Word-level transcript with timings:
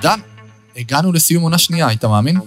דן, 0.00 0.20
הגענו 0.76 1.12
לסיום 1.12 1.42
עונה 1.42 1.58
שנייה, 1.58 1.86
היית 1.86 2.04
מאמין? 2.04 2.40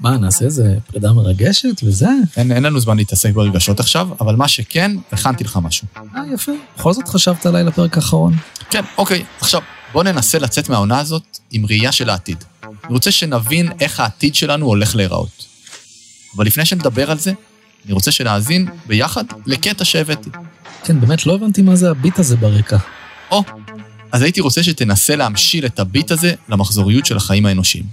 מה, 0.00 0.16
נעשה 0.16 0.44
איזה 0.44 0.76
פרידה 0.86 1.12
מרגשת 1.12 1.80
וזה? 1.84 2.08
אין, 2.36 2.52
אין 2.52 2.62
לנו 2.62 2.80
זמן 2.80 2.96
להתעסק 2.96 3.32
ברגשות 3.32 3.80
עכשיו, 3.80 4.08
אבל 4.20 4.36
מה 4.36 4.48
שכן, 4.48 4.96
הכנתי 5.12 5.44
לך 5.44 5.58
משהו. 5.62 5.86
אה, 5.96 6.22
יפה. 6.34 6.52
בכל 6.78 6.92
זאת 6.92 7.08
חשבת 7.08 7.46
עליי 7.46 7.64
לפרק 7.64 7.96
האחרון. 7.96 8.34
כן, 8.70 8.82
אוקיי, 8.98 9.24
עכשיו, 9.40 9.60
בוא 9.92 10.04
ננסה 10.04 10.38
לצאת 10.38 10.68
מהעונה 10.68 10.98
הזאת 10.98 11.38
עם 11.50 11.66
ראייה 11.66 11.92
של 11.92 12.10
העתיד. 12.10 12.44
אני 12.84 12.94
רוצה 12.94 13.10
שנבין 13.10 13.68
איך 13.80 14.00
העתיד 14.00 14.34
שלנו 14.34 14.66
הולך 14.66 14.96
להיראות. 14.96 15.46
אבל 16.36 16.46
לפני 16.46 16.64
שנדבר 16.64 17.10
על 17.10 17.18
זה, 17.18 17.32
אני 17.84 17.92
רוצה 17.92 18.10
שנאזין 18.10 18.68
ביחד 18.86 19.24
לקטע 19.46 19.84
שהבאתי. 19.84 20.30
כן, 20.84 21.00
באמת 21.00 21.26
לא 21.26 21.34
הבנתי 21.34 21.62
מה 21.62 21.76
זה 21.76 21.90
הביט 21.90 22.18
הזה 22.18 22.36
ברקע. 22.36 22.76
או, 23.30 23.42
אז 24.12 24.22
הייתי 24.22 24.40
רוצה 24.40 24.62
שתנסה 24.62 25.16
להמשיל 25.16 25.66
את 25.66 25.80
הביט 25.80 26.10
הזה 26.10 26.34
למחזוריות 26.48 27.06
של 27.06 27.16
החיים 27.16 27.46
האנושיים. 27.46 27.84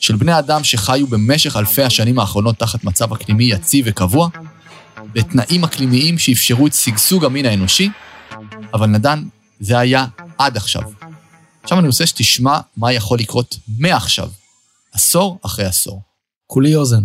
של 0.00 0.16
בני 0.16 0.38
אדם 0.38 0.64
שחיו 0.64 1.06
במשך 1.06 1.56
אלפי 1.56 1.82
השנים 1.82 2.18
האחרונות 2.18 2.58
תחת 2.58 2.84
מצב 2.84 3.12
אקלימי 3.12 3.44
יציב 3.44 3.84
וקבוע, 3.88 4.28
בתנאים 5.12 5.64
אקלימיים 5.64 6.18
שאפשרו 6.18 6.66
את 6.66 6.74
שגשוג 6.74 7.24
המין 7.24 7.46
האנושי, 7.46 7.90
אבל 8.74 8.86
נדן, 8.86 9.24
זה 9.60 9.78
היה 9.78 10.06
עד 10.38 10.56
עכשיו. 10.56 10.82
עכשיו 11.70 11.78
אני 11.78 11.86
רוצה 11.88 12.06
שתשמע 12.06 12.60
מה 12.76 12.92
יכול 12.92 13.18
לקרות 13.18 13.56
מעכשיו, 13.78 14.28
עשור 14.92 15.38
אחרי 15.42 15.64
עשור. 15.64 16.02
כולי 16.46 16.74
אוזן. 16.76 17.04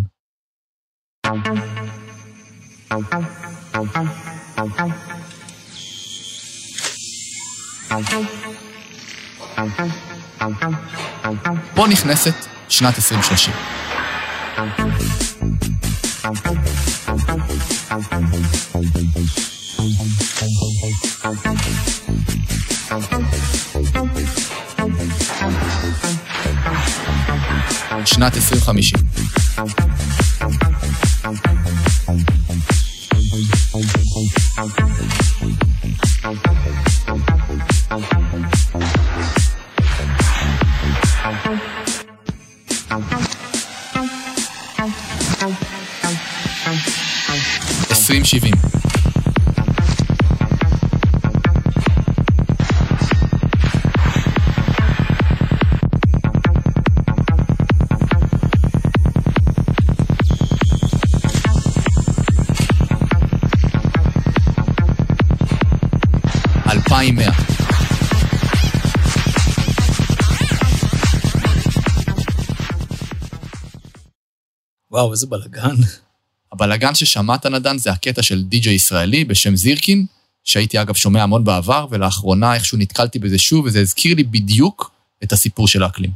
פה 11.75 11.88
נכנסת 11.88 12.35
שנת 12.69 12.95
2030. 12.95 13.53
שנת 28.06 28.36
2050. 28.36 29.00
2100. 66.95 67.31
וואו, 74.91 75.11
איזה 75.11 75.28
בלאגן. 75.28 75.75
הבלאגן 76.51 76.95
ששמעת, 76.95 77.45
נדן, 77.45 77.78
זה 77.78 77.91
הקטע 77.91 78.22
של 78.23 78.44
די-ג'יי 78.44 78.73
ישראלי 78.73 79.25
בשם 79.25 79.55
זירקין, 79.55 80.05
שהייתי 80.44 80.81
אגב 80.81 80.95
שומע 80.95 81.23
המון 81.23 81.44
בעבר, 81.44 81.88
ולאחרונה 81.89 82.53
איכשהו 82.53 82.78
נתקלתי 82.78 83.19
בזה 83.19 83.38
שוב, 83.38 83.66
וזה 83.66 83.79
הזכיר 83.79 84.16
לי 84.16 84.23
בדיוק 84.23 84.91
את 85.23 85.34
הסיפור 85.34 85.67
של 85.67 85.84
האקלים. 85.84 86.11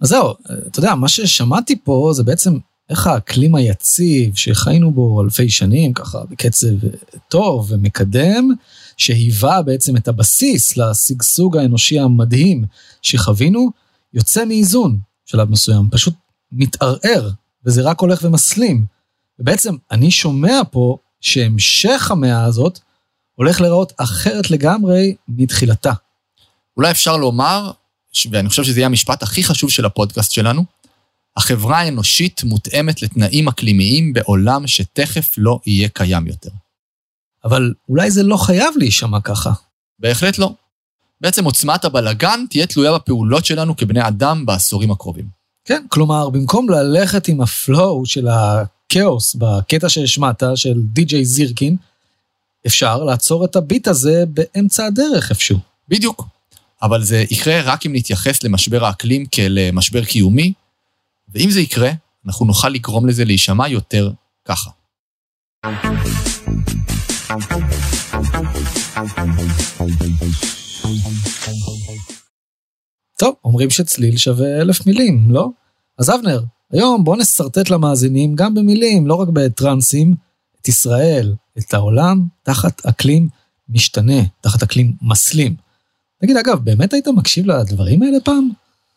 אז 0.00 0.08
זהו, 0.08 0.34
אתה 0.66 0.78
יודע, 0.78 0.94
מה 0.94 1.08
ששמעתי 1.08 1.76
פה 1.84 2.10
זה 2.14 2.22
בעצם 2.22 2.58
איך 2.90 3.06
האקלים 3.06 3.54
היציב 3.54 4.36
שחיינו 4.36 4.90
בו 4.90 5.22
אלפי 5.22 5.50
שנים, 5.50 5.92
ככה 5.92 6.18
בקצב 6.30 6.74
טוב 7.28 7.72
ומקדם, 7.72 8.48
שהיווה 8.96 9.62
בעצם 9.62 9.96
את 9.96 10.08
הבסיס 10.08 10.76
לשגשוג 10.76 11.56
האנושי 11.56 11.98
המדהים 11.98 12.64
שחווינו, 13.02 13.70
יוצא 14.14 14.44
מאיזון 14.44 14.98
שלב 15.24 15.50
מסוים, 15.50 15.88
פשוט 15.90 16.14
מתערער, 16.52 17.30
וזה 17.66 17.82
רק 17.82 18.00
הולך 18.00 18.20
ומסלים. 18.22 18.86
ובעצם 19.38 19.76
אני 19.90 20.10
שומע 20.10 20.60
פה 20.70 20.98
שהמשך 21.20 22.10
המאה 22.10 22.44
הזאת 22.44 22.78
הולך 23.34 23.60
להיראות 23.60 23.92
אחרת 23.96 24.50
לגמרי 24.50 25.14
מתחילתה. 25.28 25.92
אולי 26.76 26.90
אפשר 26.90 27.16
לומר, 27.16 27.70
ואני 28.30 28.48
חושב 28.48 28.64
שזה 28.64 28.80
יהיה 28.80 28.86
המשפט 28.86 29.22
הכי 29.22 29.44
חשוב 29.44 29.70
של 29.70 29.84
הפודקאסט 29.84 30.32
שלנו, 30.32 30.64
החברה 31.36 31.78
האנושית 31.78 32.44
מותאמת 32.44 33.02
לתנאים 33.02 33.48
אקלימיים 33.48 34.12
בעולם 34.12 34.66
שתכף 34.66 35.34
לא 35.38 35.60
יהיה 35.66 35.88
קיים 35.88 36.26
יותר. 36.26 36.50
אבל 37.44 37.74
אולי 37.88 38.10
זה 38.10 38.22
לא 38.22 38.36
חייב 38.36 38.74
להישמע 38.76 39.20
ככה. 39.20 39.52
בהחלט 39.98 40.38
לא. 40.38 40.52
בעצם 41.20 41.44
עוצמת 41.44 41.84
הבלגן 41.84 42.44
תהיה 42.50 42.66
תלויה 42.66 42.94
בפעולות 42.94 43.44
שלנו 43.44 43.76
כבני 43.76 44.08
אדם 44.08 44.46
בעשורים 44.46 44.90
הקרובים. 44.90 45.24
כן, 45.64 45.84
כלומר, 45.88 46.30
במקום 46.30 46.68
ללכת 46.68 47.28
עם 47.28 47.40
הפלואו 47.40 48.06
של 48.06 48.28
הכאוס 48.28 49.34
בקטע 49.34 49.88
שהשמעת, 49.88 50.42
של 50.54 50.74
די.ג'יי 50.82 51.24
זירקין, 51.24 51.76
אפשר 52.66 53.04
לעצור 53.04 53.44
את 53.44 53.56
הביט 53.56 53.88
הזה 53.88 54.24
באמצע 54.28 54.86
הדרך 54.86 55.30
איפשהו. 55.30 55.58
בדיוק. 55.88 56.26
אבל 56.82 57.04
זה 57.04 57.24
יקרה 57.30 57.60
רק 57.60 57.86
אם 57.86 57.92
נתייחס 57.94 58.42
למשבר 58.42 58.84
האקלים 58.84 59.26
כאל 59.26 59.58
אה, 59.58 59.70
משבר 59.72 60.04
קיומי, 60.04 60.52
ואם 61.28 61.50
זה 61.50 61.60
יקרה, 61.60 61.90
אנחנו 62.26 62.46
נוכל 62.46 62.68
לגרום 62.68 63.06
לזה 63.06 63.24
להישמע 63.24 63.68
יותר 63.68 64.10
ככה. 64.44 64.70
טוב, 73.18 73.34
אומרים 73.44 73.70
שצליל 73.70 74.16
שווה 74.16 74.60
אלף 74.60 74.86
מילים, 74.86 75.30
לא? 75.30 75.48
אז 75.98 76.10
אבנר, 76.10 76.40
היום 76.72 77.04
בוא 77.04 77.16
נסרטט 77.16 77.70
למאזינים 77.70 78.34
גם 78.34 78.54
במילים, 78.54 79.06
לא 79.06 79.14
רק 79.14 79.28
בטרנסים, 79.28 80.14
את 80.60 80.68
ישראל, 80.68 81.34
את 81.58 81.74
העולם, 81.74 82.26
תחת 82.42 82.86
אקלים 82.86 83.28
משתנה, 83.68 84.22
תחת 84.40 84.62
אקלים 84.62 84.92
מסלים. 85.02 85.56
תגיד, 86.20 86.36
אגב, 86.36 86.58
באמת 86.64 86.92
היית 86.92 87.08
מקשיב 87.08 87.46
לדברים 87.46 88.02
האלה 88.02 88.20
פעם? 88.24 88.50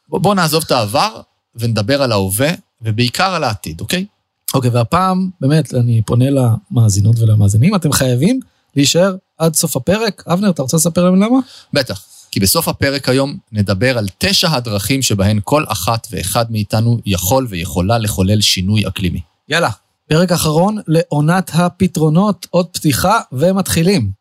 בוא, 0.09 0.19
בוא 0.19 0.35
נעזוב 0.35 0.63
את 0.65 0.71
העבר 0.71 1.21
ונדבר 1.55 2.01
על 2.01 2.11
ההווה, 2.11 2.49
ובעיקר 2.81 3.33
על 3.33 3.43
העתיד, 3.43 3.81
אוקיי? 3.81 4.05
אוקיי, 4.53 4.69
והפעם, 4.69 5.29
באמת, 5.41 5.73
אני 5.73 6.01
פונה 6.05 6.25
למאזינות 6.29 7.19
ולמאזינים, 7.19 7.75
אתם 7.75 7.91
חייבים 7.91 8.39
להישאר 8.75 9.15
עד 9.37 9.55
סוף 9.55 9.75
הפרק. 9.75 10.23
אבנר, 10.27 10.49
אתה 10.49 10.61
רוצה 10.61 10.77
לספר 10.77 11.03
להם 11.03 11.15
למה? 11.15 11.37
בטח. 11.73 12.03
כי 12.31 12.39
בסוף 12.39 12.67
הפרק 12.67 13.09
היום 13.09 13.37
נדבר 13.51 13.97
על 13.97 14.07
תשע 14.17 14.51
הדרכים 14.51 15.01
שבהן 15.01 15.39
כל 15.43 15.63
אחת 15.67 16.07
ואחד 16.11 16.51
מאיתנו 16.51 16.99
יכול 17.05 17.47
ויכולה 17.49 17.97
לחולל 17.97 18.41
שינוי 18.41 18.87
אקלימי. 18.87 19.21
יאללה, 19.49 19.69
פרק 20.09 20.31
אחרון 20.31 20.77
לעונת 20.87 21.51
הפתרונות, 21.53 22.47
עוד 22.49 22.67
פתיחה 22.67 23.19
ומתחילים. 23.31 24.16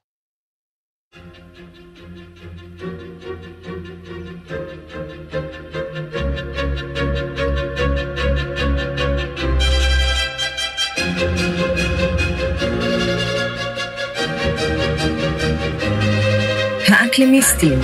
האקלימיסטים, 17.17 17.79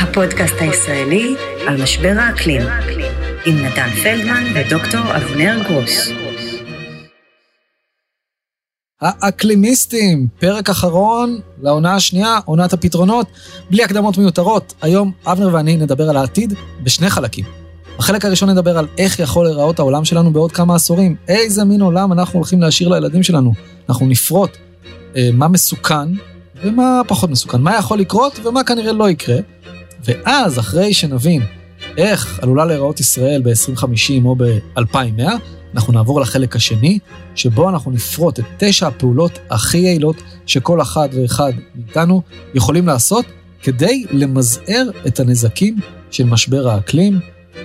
הפודקאסט 0.00 0.54
הישראלי 0.60 1.34
על 1.66 1.82
משבר 1.82 2.14
האקלים, 2.18 2.62
עם 3.46 3.56
נתן 3.56 3.88
פלדמן 4.02 4.44
ודוקטור 4.54 5.00
אבנר 5.16 5.58
גרוס. 5.68 6.08
האקלימיסטים, 9.00 10.26
פרק 10.40 10.70
אחרון 10.70 11.40
לעונה 11.62 11.94
השנייה, 11.94 12.38
עונת 12.44 12.72
הפתרונות, 12.72 13.26
בלי 13.70 13.84
הקדמות 13.84 14.18
מיותרות. 14.18 14.74
היום 14.82 15.12
אבנר 15.26 15.54
ואני 15.54 15.76
נדבר 15.76 16.10
על 16.10 16.16
העתיד 16.16 16.54
בשני 16.82 17.10
חלקים. 17.10 17.44
בחלק 17.98 18.24
הראשון 18.24 18.50
נדבר 18.50 18.78
על 18.78 18.86
איך 18.98 19.18
יכול 19.18 19.44
להיראות 19.44 19.78
העולם 19.78 20.04
שלנו 20.04 20.32
בעוד 20.32 20.52
כמה 20.52 20.74
עשורים, 20.74 21.16
איזה 21.28 21.64
מין 21.64 21.80
עולם 21.80 22.12
אנחנו 22.12 22.38
הולכים 22.38 22.60
להשאיר 22.60 22.88
לילדים 22.88 23.22
שלנו. 23.22 23.52
אנחנו 23.88 24.06
נפרוט 24.06 24.56
אה, 25.16 25.30
מה 25.32 25.48
מסוכן 25.48 26.08
ומה 26.64 27.00
פחות 27.08 27.30
מסוכן, 27.30 27.60
מה 27.60 27.76
יכול 27.76 27.98
לקרות 27.98 28.40
ומה 28.44 28.64
כנראה 28.64 28.92
לא 28.92 29.10
יקרה, 29.10 29.36
ואז 30.04 30.58
אחרי 30.58 30.94
שנבין 30.94 31.42
איך 31.96 32.38
עלולה 32.42 32.64
להיראות 32.64 33.00
ישראל 33.00 33.42
ב-2050 33.42 34.24
או 34.24 34.36
ב-2100, 34.36 35.22
אנחנו 35.74 35.92
נעבור 35.92 36.20
לחלק 36.20 36.56
השני, 36.56 36.98
שבו 37.34 37.68
אנחנו 37.68 37.90
נפרוט 37.90 38.38
את 38.38 38.44
תשע 38.58 38.86
הפעולות 38.86 39.38
הכי 39.50 39.78
יעילות 39.78 40.16
שכל 40.46 40.82
אחד 40.82 41.08
ואחד 41.12 41.52
מאיתנו 41.74 42.22
יכולים 42.54 42.86
לעשות 42.86 43.24
כדי 43.62 44.04
למזער 44.10 44.90
את 45.06 45.20
הנזקים 45.20 45.76
של 46.10 46.24
משבר 46.24 46.68
האקלים, 46.68 47.20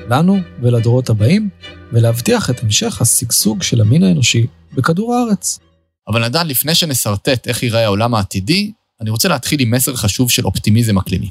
לנו 0.10 0.38
ולדורות 0.62 1.10
הבאים, 1.10 1.50
ולהבטיח 1.94 2.50
את 2.50 2.64
המשך 2.64 3.02
השגשוג 3.02 3.64
של 3.64 3.82
המין 3.82 4.04
האנושי 4.04 4.48
בכדור 4.74 5.16
הארץ. 5.16 5.60
אבל 6.08 6.26
נדן, 6.26 6.48
לפני 6.48 6.76
שנסרטט 6.76 7.48
איך 7.48 7.64
ייראה 7.64 7.84
העולם 7.84 8.16
העתידי, 8.16 8.72
אני 9.02 9.10
רוצה 9.10 9.28
להתחיל 9.28 9.62
עם 9.62 9.72
מסר 9.72 9.96
חשוב 9.96 10.30
של 10.30 10.46
אופטימיזם 10.46 10.98
אקלימי. 10.98 11.30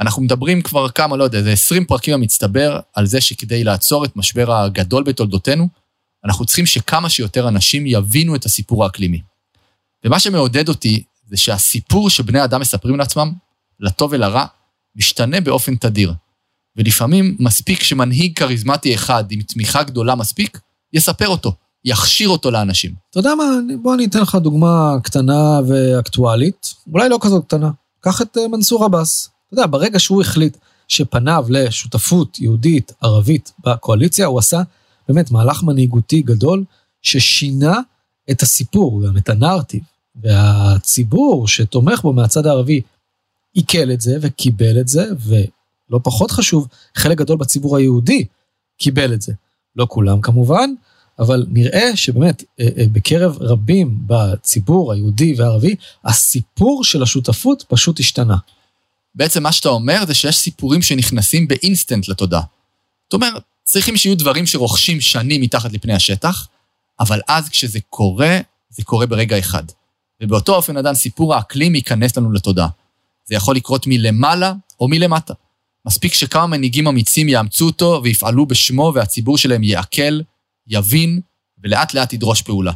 אנחנו 0.00 0.22
מדברים 0.22 0.62
כבר 0.62 0.88
כמה, 0.88 1.16
לא 1.16 1.24
יודע, 1.24 1.42
זה 1.42 1.52
20 1.52 1.84
פרקים 1.84 2.14
המצטבר 2.14 2.80
על 2.94 3.06
זה 3.06 3.20
שכדי 3.20 3.64
לעצור 3.64 4.04
את 4.04 4.16
משבר 4.16 4.52
הגדול 4.52 5.02
בתולדותינו, 5.02 5.68
אנחנו 6.24 6.44
צריכים 6.44 6.66
שכמה 6.66 7.10
שיותר 7.10 7.48
אנשים 7.48 7.86
יבינו 7.86 8.34
את 8.34 8.44
הסיפור 8.44 8.84
האקלימי. 8.84 9.22
ומה 10.04 10.20
שמעודד 10.20 10.68
אותי 10.68 11.02
זה 11.26 11.36
שהסיפור 11.36 12.10
שבני 12.10 12.44
אדם 12.44 12.60
מספרים 12.60 12.98
לעצמם, 12.98 13.32
לטוב 13.80 14.12
ולרע, 14.12 14.46
משתנה 14.96 15.40
באופן 15.40 15.76
תדיר. 15.76 16.14
ולפעמים 16.76 17.36
מספיק 17.40 17.82
שמנהיג 17.82 18.38
כריזמטי 18.38 18.94
אחד 18.94 19.24
עם 19.30 19.42
תמיכה 19.42 19.82
גדולה 19.82 20.14
מספיק, 20.14 20.60
יספר 20.92 21.28
אותו, 21.28 21.52
יכשיר 21.88 22.28
אותו 22.28 22.50
לאנשים. 22.50 22.92
אתה 23.10 23.18
יודע 23.18 23.34
מה, 23.34 23.44
בוא 23.82 23.94
אני 23.94 24.06
אתן 24.06 24.20
לך 24.20 24.34
דוגמה 24.34 24.96
קטנה 25.02 25.60
ואקטואלית, 25.68 26.74
אולי 26.92 27.08
לא 27.08 27.18
כזאת 27.20 27.44
קטנה. 27.44 27.70
קח 28.00 28.22
את 28.22 28.38
אה, 28.38 28.48
מנסור 28.48 28.84
עבאס. 28.84 29.30
אתה 29.46 29.54
יודע, 29.54 29.66
ברגע 29.66 29.98
שהוא 29.98 30.20
החליט 30.20 30.56
שפניו 30.88 31.46
לשותפות 31.48 32.38
יהודית 32.38 32.92
ערבית 33.00 33.52
בקואליציה, 33.64 34.26
הוא 34.26 34.38
עשה 34.38 34.62
באמת 35.08 35.30
מהלך 35.30 35.62
מנהיגותי 35.62 36.22
גדול 36.22 36.64
ששינה 37.02 37.80
את 38.30 38.42
הסיפור, 38.42 39.06
גם 39.06 39.16
את 39.16 39.28
הנרטיב. 39.28 39.82
והציבור 40.22 41.48
שתומך 41.48 42.02
בו 42.02 42.12
מהצד 42.12 42.46
הערבי 42.46 42.80
עיכל 43.54 43.92
את 43.92 44.00
זה 44.00 44.18
וקיבל 44.20 44.80
את 44.80 44.88
זה, 44.88 45.04
ולא 45.20 46.00
פחות 46.02 46.30
חשוב, 46.30 46.68
חלק 46.94 47.18
גדול 47.18 47.36
בציבור 47.36 47.76
היהודי 47.76 48.24
קיבל 48.78 49.14
את 49.14 49.22
זה. 49.22 49.32
לא 49.76 49.86
כולם 49.90 50.20
כמובן, 50.20 50.70
אבל 51.18 51.46
נראה 51.48 51.96
שבאמת 51.96 52.44
אה, 52.60 52.68
אה, 52.78 52.84
בקרב 52.92 53.36
רבים 53.40 53.98
בציבור 54.06 54.92
היהודי 54.92 55.34
והערבי, 55.36 55.74
הסיפור 56.04 56.84
של 56.84 57.02
השותפות 57.02 57.64
פשוט 57.68 58.00
השתנה. 58.00 58.36
בעצם 59.14 59.42
מה 59.42 59.52
שאתה 59.52 59.68
אומר 59.68 60.06
זה 60.06 60.14
שיש 60.14 60.36
סיפורים 60.36 60.82
שנכנסים 60.82 61.48
באינסטנט 61.48 62.08
לתודעה. 62.08 62.42
זאת 63.06 63.14
אומרת, 63.14 63.42
צריכים 63.64 63.96
שיהיו 63.96 64.16
דברים 64.16 64.46
שרוכשים 64.46 65.00
שנים 65.00 65.40
מתחת 65.40 65.72
לפני 65.72 65.94
השטח, 65.94 66.48
אבל 67.00 67.20
אז 67.28 67.48
כשזה 67.48 67.78
קורה, 67.90 68.40
זה 68.70 68.84
קורה 68.84 69.06
ברגע 69.06 69.38
אחד. 69.38 69.64
ובאותו 70.22 70.54
אופן 70.56 70.76
עדיין 70.76 70.94
סיפור 70.94 71.34
האקלים 71.34 71.74
ייכנס 71.74 72.16
לנו 72.16 72.32
לתודעה. 72.32 72.68
זה 73.24 73.34
יכול 73.34 73.56
לקרות 73.56 73.86
מלמעלה 73.86 74.52
או 74.80 74.88
מלמטה. 74.88 75.34
מספיק 75.86 76.14
שכמה 76.14 76.46
מנהיגים 76.46 76.88
אמיצים 76.88 77.28
יאמצו 77.28 77.66
אותו 77.66 78.00
ויפעלו 78.04 78.46
בשמו 78.46 78.92
והציבור 78.94 79.38
שלהם 79.38 79.62
יעכל, 79.62 80.20
יבין 80.68 81.20
ולאט 81.62 81.94
לאט 81.94 82.12
ידרוש 82.12 82.42
פעולה. 82.42 82.72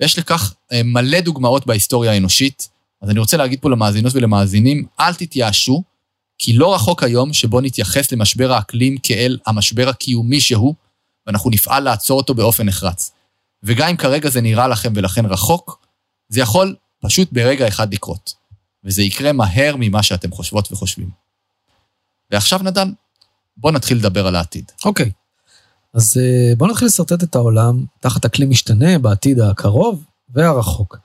ויש 0.00 0.18
לכך 0.18 0.54
אה, 0.72 0.82
מלא 0.84 1.20
דוגמאות 1.20 1.66
בהיסטוריה 1.66 2.12
האנושית, 2.12 2.68
אז 3.02 3.10
אני 3.10 3.18
רוצה 3.18 3.36
להגיד 3.36 3.60
פה 3.60 3.70
למאזינות 3.70 4.14
ולמאזינים, 4.14 4.86
אל 5.00 5.14
תתייאשו, 5.14 5.82
כי 6.38 6.52
לא 6.52 6.74
רחוק 6.74 7.02
היום 7.02 7.32
שבו 7.32 7.60
נתייחס 7.60 8.12
למשבר 8.12 8.52
האקלים 8.52 8.98
כאל 9.02 9.38
המשבר 9.46 9.88
הקיומי 9.88 10.40
שהוא, 10.40 10.74
ואנחנו 11.26 11.50
נפעל 11.50 11.82
לעצור 11.82 12.20
אותו 12.20 12.34
באופן 12.34 12.66
נחרץ. 12.66 13.12
וגם 13.62 13.88
אם 13.88 13.96
כרגע 13.96 14.30
זה 14.30 14.40
נראה 14.40 14.68
לכם 14.68 14.92
ולכן 14.96 15.26
רחוק, 15.26 15.86
זה 16.28 16.40
יכול 16.40 16.76
פשוט 17.00 17.28
ברגע 17.32 17.68
אחד 17.68 17.94
לקרות. 17.94 18.34
וזה 18.84 19.02
יקרה 19.02 19.32
מהר 19.32 19.74
ממה 19.78 20.02
שאתם 20.02 20.30
חושבות 20.30 20.72
וחושבים. 20.72 21.10
ועכשיו 22.30 22.60
נדן, 22.62 22.92
בוא 23.56 23.72
נתחיל 23.72 23.96
לדבר 23.96 24.26
על 24.26 24.36
העתיד. 24.36 24.72
אוקיי, 24.84 25.06
okay. 25.06 25.25
אז 25.94 26.16
אה, 26.16 26.52
בוא 26.56 26.68
נתחיל 26.68 26.86
לשרטט 26.86 27.22
את 27.22 27.34
העולם 27.36 27.84
תחת 28.00 28.24
אקלים 28.24 28.50
משתנה 28.50 28.98
בעתיד 28.98 29.40
הקרוב 29.40 30.04
והרחוק. 30.34 30.98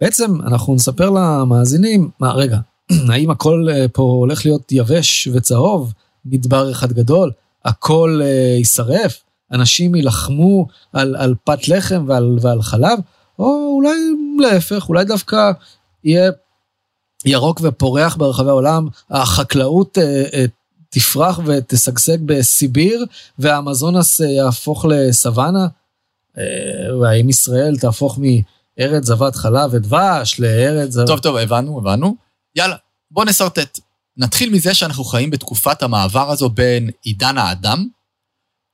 בעצם 0.00 0.40
אנחנו 0.40 0.74
נספר 0.74 1.10
למאזינים, 1.10 2.10
מה, 2.20 2.32
רגע, 2.32 2.58
האם 3.12 3.30
הכל 3.30 3.66
אה, 3.70 3.86
פה 3.92 4.02
הולך 4.02 4.46
להיות 4.46 4.72
יבש 4.72 5.28
וצהוב, 5.32 5.92
מדבר 6.24 6.72
אחד 6.72 6.92
גדול, 6.92 7.30
הכל 7.64 8.20
אה, 8.22 8.54
יישרף, 8.58 9.22
אנשים 9.52 9.94
יילחמו 9.94 10.66
על, 10.92 11.16
על 11.16 11.34
פת 11.44 11.68
לחם 11.68 12.04
ועל, 12.08 12.38
ועל 12.40 12.62
חלב, 12.62 12.98
או 13.38 13.72
אולי 13.74 13.98
להפך, 14.38 14.88
אולי 14.88 15.04
דווקא 15.04 15.50
יהיה 16.04 16.30
ירוק 17.24 17.60
ופורח 17.62 18.16
ברחבי 18.16 18.48
העולם, 18.48 18.88
החקלאות 19.10 19.98
אה, 19.98 20.24
אה, 20.32 20.44
תפרח 20.88 21.40
ותשגשג 21.46 22.18
בסיביר, 22.26 23.04
והאמזונס 23.38 24.20
אה, 24.20 24.26
יהפוך 24.26 24.84
לסוואנה, 24.88 25.66
אה, 26.38 26.96
והאם 27.00 27.28
ישראל 27.28 27.76
תהפוך 27.80 28.18
מארץ 28.18 29.04
זבת 29.04 29.36
חלב 29.36 29.70
ודבש 29.72 30.40
לארץ 30.40 30.90
זבת... 30.90 31.06
טוב, 31.06 31.18
טוב, 31.18 31.36
הבנו, 31.36 31.78
הבנו. 31.78 32.16
יאללה, 32.54 32.76
בוא 33.10 33.24
נסרטט. 33.24 33.78
נתחיל 34.16 34.50
מזה 34.50 34.74
שאנחנו 34.74 35.04
חיים 35.04 35.30
בתקופת 35.30 35.82
המעבר 35.82 36.30
הזו 36.30 36.48
בין 36.48 36.90
עידן 37.02 37.38
האדם, 37.38 37.86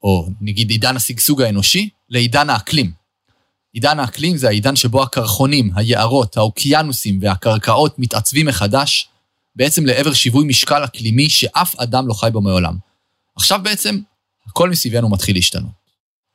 או 0.03 0.29
נגיד 0.41 0.71
עידן 0.71 0.97
השגשוג 0.97 1.43
האנושי, 1.43 1.89
לעידן 2.09 2.51
האקלים. 2.51 2.93
עידן 3.73 4.01
האקלים 4.01 4.37
זה 4.37 4.49
העידן 4.49 4.77
שבו 4.77 5.03
הקרחונים, 5.03 5.71
היערות, 5.75 6.37
האוקיינוסים 6.37 7.19
והקרקעות 7.23 7.99
מתעצבים 7.99 8.47
מחדש, 8.47 9.09
בעצם 9.57 9.87
לעבר 9.87 10.13
שיווי 10.13 10.45
משקל 10.45 10.85
אקלימי 10.85 11.31
שאף 11.31 11.77
אדם 11.77 12.09
לא 12.09 12.15
חי 12.15 12.29
בו 12.33 12.41
מעולם. 12.41 12.77
עכשיו 13.37 13.61
בעצם, 13.63 14.01
הכל 14.47 14.71
מסביבנו 14.71 15.11
מתחיל 15.11 15.37
להשתנות. 15.37 15.85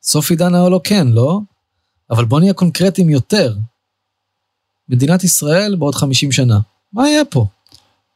סוף 0.02 0.30
עידן 0.30 0.54
ההולוקן, 0.54 1.08
לא? 1.08 1.40
אבל 2.10 2.24
בוא 2.24 2.40
נהיה 2.40 2.52
קונקרטיים 2.52 3.10
יותר. 3.10 3.56
מדינת 4.88 5.24
ישראל 5.24 5.76
בעוד 5.76 5.94
50 5.94 6.32
שנה. 6.32 6.60
מה 6.92 7.08
יהיה 7.08 7.24
פה? 7.24 7.46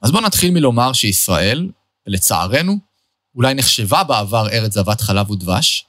אז 0.03 0.11
בואו 0.11 0.23
נתחיל 0.23 0.51
מלומר 0.51 0.93
שישראל, 0.93 1.71
לצערנו, 2.07 2.79
אולי 3.35 3.55
נחשבה 3.55 4.05
בעבר 4.05 4.49
ארץ 4.49 4.73
זבת 4.73 5.01
חלב 5.01 5.31
ודבש, 5.31 5.87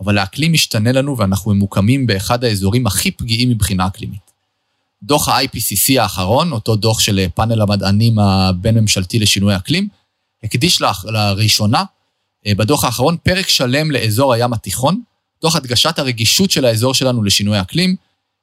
אבל 0.00 0.18
האקלים 0.18 0.52
משתנה 0.52 0.92
לנו 0.92 1.18
ואנחנו 1.18 1.54
ממוקמים 1.54 2.06
באחד 2.06 2.44
האזורים 2.44 2.86
הכי 2.86 3.10
פגיעים 3.10 3.48
מבחינה 3.48 3.86
אקלימית. 3.86 4.27
דוח 5.02 5.28
ה-IPCC 5.28 6.00
האחרון, 6.00 6.52
אותו 6.52 6.76
דוח 6.76 7.00
של 7.00 7.26
פאנל 7.34 7.60
המדענים 7.62 8.18
הבין-ממשלתי 8.18 9.18
לשינוי 9.18 9.56
אקלים, 9.56 9.88
הקדיש 10.44 10.82
לראשונה, 11.04 11.84
אה, 12.46 12.54
בדוח 12.54 12.84
האחרון, 12.84 13.16
פרק 13.22 13.48
שלם 13.48 13.90
לאזור 13.90 14.32
הים 14.32 14.52
התיכון, 14.52 15.00
תוך 15.40 15.56
הדגשת 15.56 15.98
הרגישות 15.98 16.50
של 16.50 16.64
האזור 16.64 16.94
שלנו 16.94 17.22
לשינוי 17.22 17.60
אקלים, 17.60 17.96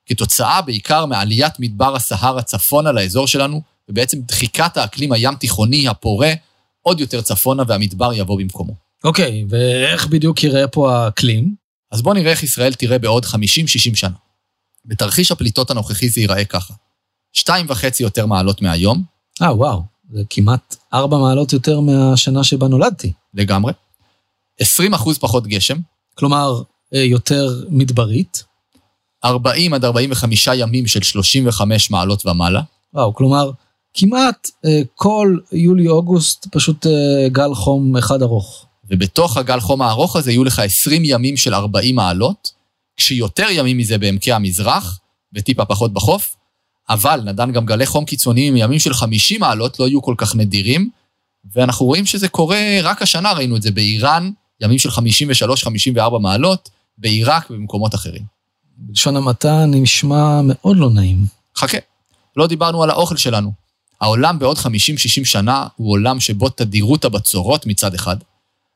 כתוצאה 0.05 0.61
בעיקר 0.61 1.05
מעליית 1.05 1.59
מדבר 1.59 1.95
הסהרה 1.95 2.41
צפונה 2.41 2.91
לאזור 2.91 3.27
שלנו, 3.27 3.61
ובעצם 3.89 4.21
דחיקת 4.21 4.77
האקלים 4.77 5.11
הים 5.11 5.35
תיכוני 5.35 5.87
הפורה 5.87 6.33
עוד 6.81 6.99
יותר 6.99 7.21
צפונה 7.21 7.63
והמדבר 7.67 8.13
יבוא 8.13 8.39
במקומו. 8.39 8.73
אוקיי, 9.03 9.43
okay, 9.43 9.45
ואיך 9.49 10.07
בדיוק 10.07 10.43
יראה 10.43 10.67
פה 10.67 10.95
האקלים? 10.95 11.55
אז 11.91 12.01
בואו 12.01 12.15
נראה 12.15 12.31
איך 12.31 12.43
ישראל 12.43 12.73
תראה 12.73 12.99
בעוד 12.99 13.25
50-60 13.25 13.35
שנה. 13.95 14.15
בתרחיש 14.85 15.31
הפליטות 15.31 15.71
הנוכחי 15.71 16.09
זה 16.09 16.21
ייראה 16.21 16.45
ככה. 16.45 16.73
שתיים 17.33 17.65
וחצי 17.69 18.03
יותר 18.03 18.25
מעלות 18.25 18.61
מהיום. 18.61 19.03
אה, 19.41 19.53
וואו, 19.55 19.81
זה 20.11 20.23
כמעט 20.29 20.75
ארבע 20.93 21.17
מעלות 21.17 21.53
יותר 21.53 21.79
מהשנה 21.79 22.43
שבה 22.43 22.67
נולדתי. 22.67 23.13
לגמרי. 23.33 23.73
20 24.59 24.93
אחוז 24.93 25.17
פחות 25.17 25.47
גשם. 25.47 25.77
כלומר, 26.15 26.61
אה, 26.93 26.99
יותר 26.99 27.63
מדברית. 27.69 28.43
40 29.25 29.73
עד 29.73 29.85
45 29.85 30.47
ימים 30.55 30.87
של 30.87 31.03
35 31.03 31.91
מעלות 31.91 32.25
ומעלה. 32.25 32.61
וואו, 32.93 33.13
כלומר, 33.13 33.51
כמעט 33.93 34.49
אה, 34.65 34.81
כל 34.95 35.37
יולי-אוגוסט 35.51 36.47
פשוט 36.51 36.87
אה, 36.87 37.29
גל 37.29 37.53
חום 37.53 37.97
אחד 37.97 38.21
ארוך. 38.21 38.65
ובתוך 38.89 39.37
הגל 39.37 39.59
חום 39.59 39.81
הארוך 39.81 40.15
הזה 40.15 40.31
יהיו 40.31 40.43
לך 40.43 40.59
20 40.59 41.01
ימים 41.05 41.37
של 41.37 41.53
40 41.53 41.95
מעלות, 41.95 42.51
כשיותר 42.97 43.47
ימים 43.51 43.77
מזה 43.77 43.97
בעמקי 43.97 44.31
המזרח, 44.31 44.99
וטיפה 45.33 45.65
פחות 45.65 45.93
בחוף, 45.93 46.35
אבל 46.89 47.21
נדן 47.25 47.51
גם 47.51 47.65
גלי 47.65 47.85
חום 47.85 48.05
קיצוניים 48.05 48.55
עם 48.55 48.61
ימים 48.61 48.79
של 48.79 48.93
50 48.93 49.41
מעלות 49.41 49.79
לא 49.79 49.87
יהיו 49.87 50.01
כל 50.01 50.15
כך 50.17 50.35
נדירים, 50.35 50.89
ואנחנו 51.53 51.85
רואים 51.85 52.05
שזה 52.05 52.27
קורה 52.27 52.77
רק 52.83 53.01
השנה, 53.01 53.33
ראינו 53.33 53.55
את 53.55 53.61
זה 53.61 53.71
באיראן, 53.71 54.31
ימים 54.61 54.79
של 54.79 54.89
53-54 54.89 56.19
מעלות, 56.19 56.69
בעיראק 56.97 57.49
ובמקומות 57.49 57.95
אחרים. 57.95 58.23
בלשון 58.77 59.15
המעטה 59.15 59.65
נשמע 59.65 60.41
מאוד 60.43 60.77
לא 60.77 60.89
נעים. 60.89 61.25
חכה, 61.57 61.77
לא 62.37 62.47
דיברנו 62.47 62.83
על 62.83 62.89
האוכל 62.89 63.17
שלנו. 63.17 63.51
העולם 64.01 64.39
בעוד 64.39 64.57
50-60 64.57 64.65
שנה 65.23 65.67
הוא 65.75 65.91
עולם 65.91 66.19
שבו 66.19 66.49
תדירות 66.49 67.05
הבצורות 67.05 67.65
מצד 67.65 67.93
אחד, 67.93 68.17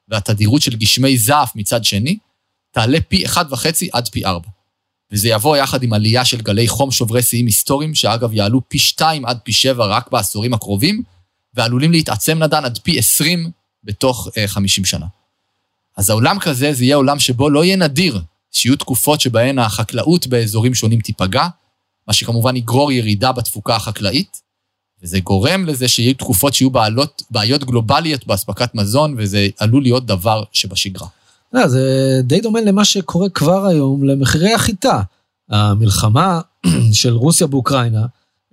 והתדירות 0.07 0.61
של 0.61 0.75
גשמי 0.75 1.17
זעף 1.17 1.55
מצד 1.55 1.83
שני, 1.83 2.17
תעלה 2.71 2.97
פי 3.07 3.25
1.5 3.25 3.35
עד 3.93 4.07
פי 4.07 4.25
4. 4.25 4.49
וזה 5.11 5.29
יבוא 5.29 5.57
יחד 5.57 5.83
עם 5.83 5.93
עלייה 5.93 6.25
של 6.25 6.41
גלי 6.41 6.67
חום 6.67 6.91
שוברי 6.91 7.21
שיאים 7.21 7.45
היסטוריים, 7.45 7.95
שאגב 7.95 8.33
יעלו 8.33 8.61
פי 8.67 8.79
2 8.79 9.25
עד 9.25 9.39
פי 9.43 9.51
7 9.51 9.85
רק 9.85 10.11
בעשורים 10.11 10.53
הקרובים, 10.53 11.03
ועלולים 11.53 11.91
להתעצם 11.91 12.43
נדן 12.43 12.65
עד 12.65 12.79
פי 12.83 12.99
20 12.99 13.51
בתוך 13.83 14.27
uh, 14.27 14.47
50 14.47 14.85
שנה. 14.85 15.05
אז 15.97 16.09
העולם 16.09 16.39
כזה, 16.39 16.73
זה 16.73 16.83
יהיה 16.83 16.95
עולם 16.95 17.19
שבו 17.19 17.49
לא 17.49 17.63
יהיה 17.63 17.75
נדיר 17.75 18.21
שיהיו 18.51 18.75
תקופות 18.75 19.21
שבהן 19.21 19.59
החקלאות 19.59 20.27
באזורים 20.27 20.75
שונים 20.75 21.01
תיפגע, 21.01 21.47
מה 22.07 22.13
שכמובן 22.13 22.55
יגרור 22.55 22.91
ירידה 22.91 23.31
בתפוקה 23.31 23.75
החקלאית, 23.75 24.41
וזה 25.01 25.19
גורם 25.19 25.65
לזה 25.65 25.87
שיהיו 25.87 26.13
תקופות 26.13 26.53
שיהיו 26.53 26.69
בעלות, 26.69 27.23
בעיות 27.31 27.63
גלובליות 27.63 28.27
באספקת 28.27 28.75
מזון, 28.75 29.15
וזה 29.17 29.47
עלול 29.59 29.83
להיות 29.83 30.05
דבר 30.05 30.43
שבשגרה. 30.51 31.07
לא, 31.53 31.67
זה 31.67 32.21
די 32.23 32.41
דומה 32.41 32.61
למה 32.61 32.85
שקורה 32.85 33.29
כבר 33.29 33.65
היום 33.65 34.03
למחירי 34.03 34.53
החיטה. 34.53 35.01
המלחמה 35.49 36.41
של 36.91 37.13
רוסיה 37.13 37.47
באוקראינה, 37.47 38.05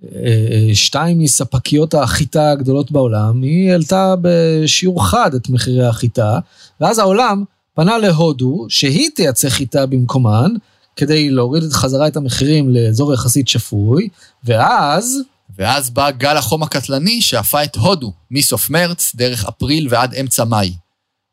אה, 0.03 0.09
אה, 0.51 0.75
שתיים 0.75 1.19
מספקיות 1.19 1.93
החיטה 1.93 2.51
הגדולות 2.51 2.91
בעולם, 2.91 3.41
היא 3.41 3.71
העלתה 3.71 4.15
בשיעור 4.21 5.07
חד 5.07 5.33
את 5.33 5.49
מחירי 5.49 5.85
החיטה, 5.85 6.39
ואז 6.81 6.99
העולם 6.99 7.43
פנה 7.75 7.97
להודו, 7.97 8.65
שהיא 8.69 9.09
תייצא 9.15 9.49
חיטה 9.49 9.85
במקומן, 9.85 10.51
כדי 10.95 11.29
להוריד 11.29 11.63
את 11.63 11.73
חזרה 11.73 12.07
את 12.07 12.17
המחירים 12.17 12.69
לאזור 12.69 13.13
יחסית 13.13 13.47
שפוי, 13.47 14.07
ואז... 14.43 15.19
ואז 15.57 15.89
בא 15.89 16.11
גל 16.11 16.37
החום 16.37 16.63
הקטלני 16.63 17.21
שאפה 17.21 17.63
את 17.63 17.75
הודו 17.75 18.13
מסוף 18.31 18.69
מרץ 18.69 19.11
דרך 19.15 19.45
אפריל 19.45 19.87
ועד 19.89 20.13
אמצע 20.13 20.43
מאי, 20.43 20.73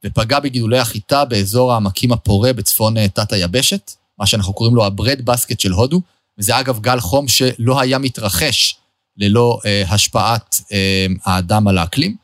ופגע 0.05 0.41
בגידולי 0.41 0.79
החיטה 0.79 1.25
באזור 1.25 1.73
העמקים 1.73 2.13
הפורה 2.13 2.53
בצפון 2.53 2.97
אה, 2.97 3.09
תת 3.09 3.33
היבשת, 3.33 3.93
מה 4.19 4.27
שאנחנו 4.27 4.53
קוראים 4.53 4.77
לו 4.77 4.85
הברד 4.85 5.23
בסקט 5.25 5.61
של 5.61 5.73
הודו, 5.73 6.01
וזה 6.39 6.61
אגב 6.61 6.81
גל 6.81 7.01
חום 7.01 7.29
שלא 7.29 7.81
היה 7.81 7.99
מתרחש 7.99 8.77
ללא 9.17 9.59
אה, 9.67 9.85
השפעת 9.89 10.61
אה, 10.73 11.07
האדם 11.25 11.69
על 11.69 11.79
האקלים, 11.79 12.17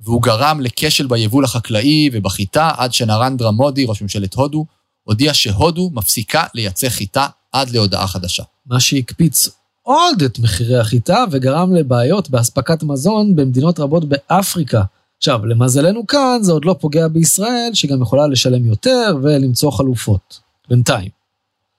והוא 0.00 0.22
גרם 0.22 0.60
לכשל 0.60 1.06
ביבול 1.06 1.44
החקלאי 1.44 2.10
ובחיטה 2.12 2.70
עד 2.76 2.92
שנרנדרה 2.92 3.50
מודי, 3.50 3.84
ראש 3.84 4.02
ממשלת 4.02 4.34
הודו, 4.34 4.66
הודיע 5.04 5.34
שהודו 5.34 5.90
מפסיקה 5.94 6.44
לייצא 6.54 6.88
חיטה 6.88 7.26
עד 7.52 7.70
להודעה 7.70 8.06
חדשה. 8.06 8.42
מה 8.66 8.80
שהקפיץ 8.80 9.48
עוד 9.82 10.22
את 10.22 10.38
מחירי 10.38 10.78
החיטה 10.78 11.24
וגרם 11.30 11.74
לבעיות 11.74 12.30
באספקת 12.30 12.82
מזון 12.82 13.36
במדינות 13.36 13.80
רבות 13.80 14.04
באפריקה. 14.04 14.82
עכשיו, 15.18 15.46
למזלנו 15.46 16.06
כאן 16.06 16.38
זה 16.42 16.52
עוד 16.52 16.64
לא 16.64 16.76
פוגע 16.80 17.08
בישראל, 17.08 17.70
שגם 17.74 18.02
יכולה 18.02 18.26
לשלם 18.26 18.66
יותר 18.66 19.16
ולמצוא 19.22 19.70
חלופות. 19.70 20.40
בינתיים. 20.68 21.08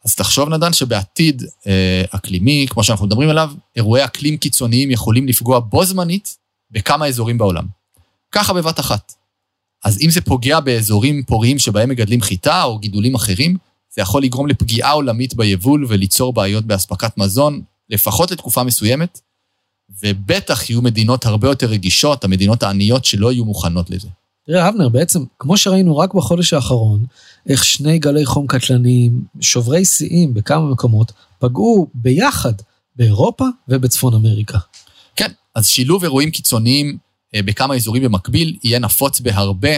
אז 0.06 0.16
תחשוב, 0.16 0.50
נדן, 0.50 0.74
שבעתיד 0.74 1.44
אה, 1.68 2.04
אקלימי, 2.10 2.66
כמו 2.70 2.84
שאנחנו 2.84 3.06
מדברים 3.06 3.30
עליו, 3.30 3.52
אירועי 3.76 4.06
אקלים 4.06 4.38
קיצוניים 4.38 4.92
יכולים 4.92 5.28
לפגוע 5.28 5.60
בו 5.60 5.86
זמנית 5.86 6.38
בכמה 6.72 7.08
אזורים 7.08 7.38
בעולם. 7.38 7.66
ככה 8.32 8.54
בבת 8.54 8.80
אחת. 8.80 9.14
אז 9.84 10.02
אם 10.02 10.10
זה 10.10 10.22
פוגע 10.22 10.60
באזורים 10.60 11.24
פוריים 11.24 11.60
שבהם 11.60 11.90
מגדלים 11.90 12.22
חיטה 12.22 12.64
או 12.64 12.80
גידולים 12.80 13.16
אחרים, 13.16 13.58
זה 13.96 14.02
יכול 14.02 14.24
לגרום 14.24 14.48
לפגיעה 14.48 14.92
עולמית 14.92 15.34
ביבול 15.34 15.86
וליצור 15.90 16.34
בעיות 16.34 16.66
באספקת 16.66 17.18
מזון, 17.18 17.62
לפחות 17.90 18.32
לתקופה 18.32 18.64
מסוימת, 18.64 19.20
ובטח 20.04 20.70
יהיו 20.70 20.82
מדינות 20.82 21.26
הרבה 21.26 21.48
יותר 21.48 21.68
רגישות, 21.68 22.24
המדינות 22.24 22.64
העניות 22.64 23.06
שלא 23.06 23.32
יהיו 23.32 23.46
מוכנות 23.46 23.90
לזה. 23.90 24.08
תראה, 24.46 24.70
אבנר, 24.70 24.90
בעצם, 24.90 25.24
כמו 25.40 25.58
שראינו 25.58 25.98
רק 25.98 26.14
בחודש 26.14 26.54
האחרון, 26.54 27.06
איך 27.50 27.64
שני 27.64 28.00
גלי 28.00 28.26
חום 28.26 28.48
קטלניים, 28.48 29.22
שוברי 29.42 29.86
שיאים 29.86 30.34
בכמה 30.34 30.72
מקומות, 30.72 31.12
פגעו 31.40 31.88
ביחד 31.94 32.54
באירופה 32.96 33.46
ובצפון 33.68 34.14
אמריקה. 34.14 34.58
כן, 35.16 35.32
אז 35.56 35.68
שילוב 35.68 36.04
אירועים 36.04 36.32
קיצוניים 36.32 36.98
אה, 37.36 37.42
בכמה 37.42 37.76
אזורים 37.76 38.04
במקביל 38.04 38.58
יהיה 38.64 38.80
נפוץ 38.80 39.20
בהרבה 39.20 39.70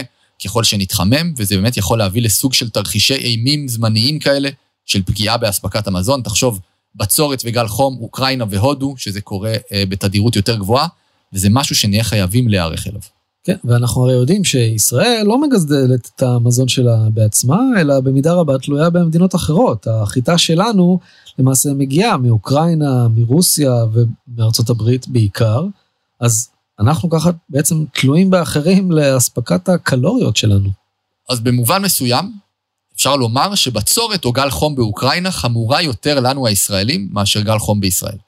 ככל 0.44 0.64
שנתחמם, 0.64 1.32
וזה 1.36 1.56
באמת 1.56 1.76
יכול 1.76 1.98
להביא 1.98 2.22
לסוג 2.22 2.54
של 2.54 2.70
תרחישי 2.70 3.14
אימים 3.14 3.68
זמניים 3.68 4.18
כאלה 4.18 4.48
של 4.86 5.02
פגיעה 5.02 5.36
באספקת 5.36 5.86
המזון. 5.86 6.22
תחשוב, 6.22 6.60
בצורת 6.96 7.42
וגל 7.44 7.66
חום, 7.66 7.98
אוקראינה 8.00 8.44
והודו, 8.50 8.94
שזה 8.96 9.20
קורה 9.20 9.54
אה, 9.72 9.84
בתדירות 9.88 10.36
יותר 10.36 10.56
גבוהה, 10.56 10.86
וזה 11.32 11.48
משהו 11.50 11.76
שנהיה 11.76 12.04
חייבים 12.04 12.48
להיערך 12.48 12.86
אליו. 12.86 13.00
כן, 13.44 13.56
ואנחנו 13.64 14.02
הרי 14.02 14.12
יודעים 14.12 14.44
שישראל 14.44 15.22
לא 15.26 15.40
מגזדלת 15.40 16.10
את 16.16 16.22
המזון 16.22 16.68
שלה 16.68 16.96
בעצמה, 17.14 17.60
אלא 17.80 18.00
במידה 18.00 18.32
רבה 18.32 18.58
תלויה 18.58 18.90
במדינות 18.90 19.34
אחרות. 19.34 19.86
החיטה 19.86 20.38
שלנו 20.38 20.98
למעשה 21.38 21.72
מגיעה 21.72 22.16
מאוקראינה, 22.16 23.08
מרוסיה 23.08 23.74
ומארצות 23.92 24.70
הברית 24.70 25.08
בעיקר, 25.08 25.66
אז 26.20 26.48
אנחנו 26.80 27.10
ככה 27.10 27.30
בעצם 27.48 27.84
תלויים 27.92 28.30
באחרים 28.30 28.92
לאספקת 28.92 29.68
הקלוריות 29.68 30.36
שלנו. 30.36 30.68
אז 31.28 31.40
במובן 31.40 31.82
מסוים, 31.82 32.32
אפשר 33.02 33.16
לומר 33.16 33.54
שבצורת 33.54 34.24
או 34.24 34.32
גל 34.32 34.50
חום 34.50 34.74
באוקראינה 34.74 35.30
חמורה 35.30 35.82
יותר 35.82 36.20
לנו 36.20 36.46
הישראלים 36.46 37.08
מאשר 37.12 37.40
גל 37.40 37.58
חום 37.58 37.80
בישראל. 37.80 38.18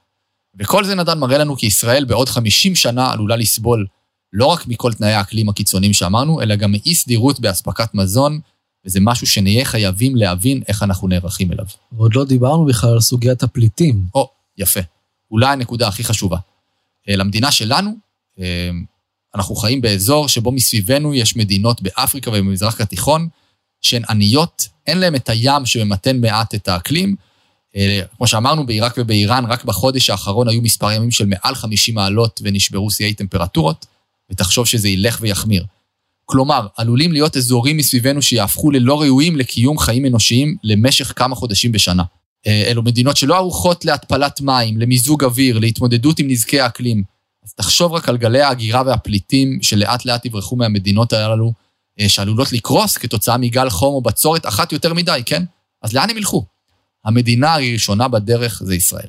וכל 0.59 0.85
זה 0.85 0.95
נדן 0.95 1.19
מראה 1.19 1.39
לנו 1.39 1.57
כי 1.57 1.67
ישראל 1.67 2.05
בעוד 2.05 2.29
50 2.29 2.75
שנה 2.75 3.13
עלולה 3.13 3.37
לסבול 3.37 3.87
לא 4.33 4.47
רק 4.47 4.67
מכל 4.67 4.93
תנאי 4.93 5.13
האקלים 5.13 5.49
הקיצוניים 5.49 5.93
שאמרנו, 5.93 6.43
אלא 6.43 6.57
גם 6.57 6.73
מאי 6.73 6.95
סדירות 6.95 7.41
באספקת 7.41 7.95
מזון, 7.95 8.41
וזה 8.87 9.01
משהו 9.03 9.27
שנהיה 9.27 9.65
חייבים 9.65 10.17
להבין 10.17 10.63
איך 10.69 10.83
אנחנו 10.83 11.09
נערכים 11.09 11.53
אליו. 11.53 11.67
ועוד 11.93 12.15
לא 12.15 12.25
דיברנו 12.25 12.65
בכלל 12.65 12.91
על 12.91 13.01
סוגיית 13.01 13.43
הפליטים. 13.43 14.05
או, 14.15 14.29
יפה. 14.59 14.81
אולי 15.31 15.47
הנקודה 15.47 15.89
הכי 15.89 16.05
חשובה. 16.05 16.39
אה, 17.09 17.17
למדינה 17.17 17.53
שלנו, 17.53 17.91
אה, 18.39 18.71
אנחנו 19.35 19.55
חיים 19.55 19.81
באזור 19.81 20.29
שבו 20.29 20.53
מסביבנו 20.53 21.15
יש 21.15 21.37
מדינות 21.37 21.83
באפריקה 21.83 22.31
ובמזרח 22.31 22.81
התיכון, 22.81 23.29
שהן 23.85 24.03
עניות, 24.11 24.69
אין 24.87 24.99
להן 24.99 25.15
את 25.15 25.29
הים 25.29 25.67
שממתן 25.67 26.21
מעט 26.21 26.55
את 26.55 26.69
האקלים. 26.69 27.15
אה, 27.77 28.01
כמו 28.17 28.27
שאמרנו, 28.27 28.67
בעיראק 28.67 28.95
ובאיראן, 28.99 29.45
רק 29.45 29.65
בחודש 29.65 30.11
האחרון 30.11 30.49
היו 30.49 30.63
מספר 30.63 30.93
ימים 30.93 31.11
של 31.11 31.27
מעל 31.27 31.55
50 31.55 31.95
מעלות 31.95 32.41
ונשברו 32.45 32.91
שיאי 32.91 33.15
טמפרטורות, 33.15 33.87
ותחשוב 34.31 34.67
שזה 34.67 34.89
ילך 34.89 35.19
ויחמיר. 35.21 35.65
כלומר, 36.25 36.67
עלולים 36.77 37.13
להיות 37.13 37.37
אזורים 37.37 37.77
מסביבנו 37.77 38.23
שיהפכו 38.23 38.71
ללא 38.71 39.03
ראויים 39.03 39.37
לקיום 39.37 39.79
חיים 39.79 40.07
אנושיים 40.07 40.57
למשך 40.63 41.13
כמה 41.17 41.35
חודשים 41.35 41.73
בשנה. 41.73 42.03
אה, 42.47 42.65
אלו 42.67 42.83
מדינות 42.83 43.17
שלא 43.17 43.37
ערוכות 43.37 43.85
להתפלת 43.85 44.41
מים, 44.41 44.77
למיזוג 44.77 45.25
אוויר, 45.25 45.59
להתמודדות 45.59 46.19
עם 46.19 46.31
נזקי 46.31 46.61
האקלים. 46.61 47.03
אז 47.45 47.55
תחשוב 47.55 47.93
רק 47.93 48.09
על 48.09 48.17
גלי 48.17 48.41
ההגירה 48.41 48.83
והפליטים 48.87 49.59
שלאט 49.63 50.05
לאט 50.05 50.27
יברחו 50.27 50.57
מהמדינות 50.57 51.13
הללו, 51.13 51.53
שעלולות 52.09 52.53
לקרוס 52.53 52.97
כתוצאה 52.97 53.37
מגל 53.37 53.71
חום 53.71 53.95
או 53.95 54.01
בצורת 54.01 54.47
אחת 54.47 54.73
יותר 54.73 54.95
מדי, 54.95 55.23
כן? 55.27 55.45
אז 55.83 55.93
לאן 55.93 56.11
הם 56.11 56.17
ילכו? 56.17 56.45
המדינה 57.05 57.55
הראשונה 57.55 58.09
בדרך 58.09 58.63
זה 58.65 58.75
ישראל. 58.75 59.09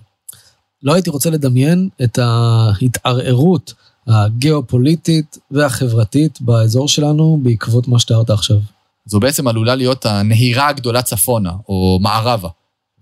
לא 0.83 0.93
הייתי 0.93 1.09
רוצה 1.09 1.29
לדמיין 1.29 1.89
את 2.03 2.19
ההתערערות 2.21 3.73
הגיאופוליטית 4.07 5.37
והחברתית 5.51 6.41
באזור 6.41 6.87
שלנו 6.87 7.39
בעקבות 7.43 7.87
מה 7.87 7.99
שתיארת 7.99 8.29
עכשיו. 8.29 8.57
זו 9.05 9.19
בעצם 9.19 9.47
עלולה 9.47 9.75
להיות 9.75 10.05
הנהירה 10.05 10.67
הגדולה 10.67 11.01
צפונה, 11.01 11.51
או 11.69 11.99
מערבה, 12.01 12.49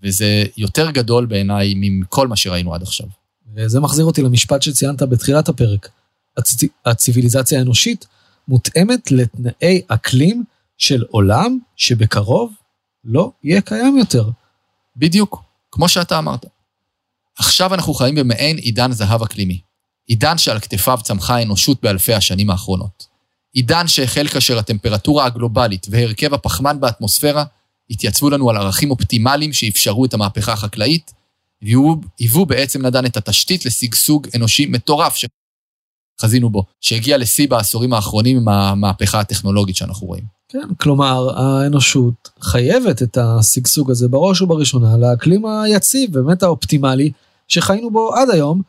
וזה 0.02 0.44
יותר 0.56 0.90
גדול 0.90 1.26
בעיניי 1.26 1.74
מכל 1.76 2.28
מה 2.28 2.36
שראינו 2.36 2.74
עד 2.74 2.82
עכשיו. 2.82 3.06
וזה 3.56 3.80
מחזיר 3.80 4.04
אותי 4.04 4.22
למשפט 4.22 4.62
שציינת 4.62 5.02
בתחילת 5.02 5.48
הפרק. 5.48 5.88
הצ... 6.36 6.56
הציוויליזציה 6.86 7.58
האנושית 7.58 8.06
מותאמת 8.48 9.10
לתנאי 9.10 9.82
אקלים 9.88 10.44
של 10.78 11.04
עולם 11.10 11.58
שבקרוב 11.76 12.52
לא 13.04 13.30
יהיה 13.42 13.60
קיים 13.60 13.98
יותר. 13.98 14.30
בדיוק, 14.96 15.42
כמו 15.70 15.88
שאתה 15.88 16.18
אמרת. 16.18 16.46
עכשיו 17.38 17.74
אנחנו 17.74 17.94
חיים 17.94 18.14
במעין 18.14 18.56
עידן 18.56 18.92
זהב 18.92 19.22
אקלימי. 19.22 19.60
עידן 20.06 20.38
שעל 20.38 20.60
כתפיו 20.60 20.98
צמחה 21.02 21.36
האנושות 21.36 21.82
באלפי 21.82 22.14
השנים 22.14 22.50
האחרונות. 22.50 23.06
עידן 23.52 23.88
שהחל 23.88 24.28
כאשר 24.28 24.58
הטמפרטורה 24.58 25.26
הגלובלית 25.26 25.86
והרכב 25.90 26.34
הפחמן 26.34 26.80
באטמוספירה 26.80 27.44
התייצבו 27.90 28.30
לנו 28.30 28.50
על 28.50 28.56
ערכים 28.56 28.90
אופטימליים 28.90 29.52
שאפשרו 29.52 30.04
את 30.04 30.14
המהפכה 30.14 30.52
החקלאית, 30.52 31.12
והיוו 31.62 32.46
בעצם 32.46 32.86
נדן 32.86 33.06
את 33.06 33.16
התשתית 33.16 33.66
לשגשוג 33.66 34.26
אנושי 34.36 34.66
מטורף 34.66 35.16
חזינו 36.20 36.50
בו, 36.50 36.64
שהגיע 36.80 37.18
לשיא 37.18 37.48
בעשורים 37.48 37.92
האחרונים 37.92 38.36
עם 38.36 38.48
המהפכה 38.48 39.20
הטכנולוגית 39.20 39.76
שאנחנו 39.76 40.06
רואים. 40.06 40.24
כן, 40.48 40.74
כלומר, 40.80 41.40
האנושות 41.40 42.30
חייבת 42.40 43.02
את 43.02 43.18
השגשוג 43.20 43.90
הזה 43.90 44.08
בראש 44.08 44.42
ובראשונה 44.42 44.96
לאקלים 44.96 45.46
היציב, 45.46 46.12
באמת 46.12 46.42
האופטימלי, 46.42 47.10
שחיינו 47.48 47.90
בו 47.90 48.14
עד 48.14 48.30
היום, 48.30 48.62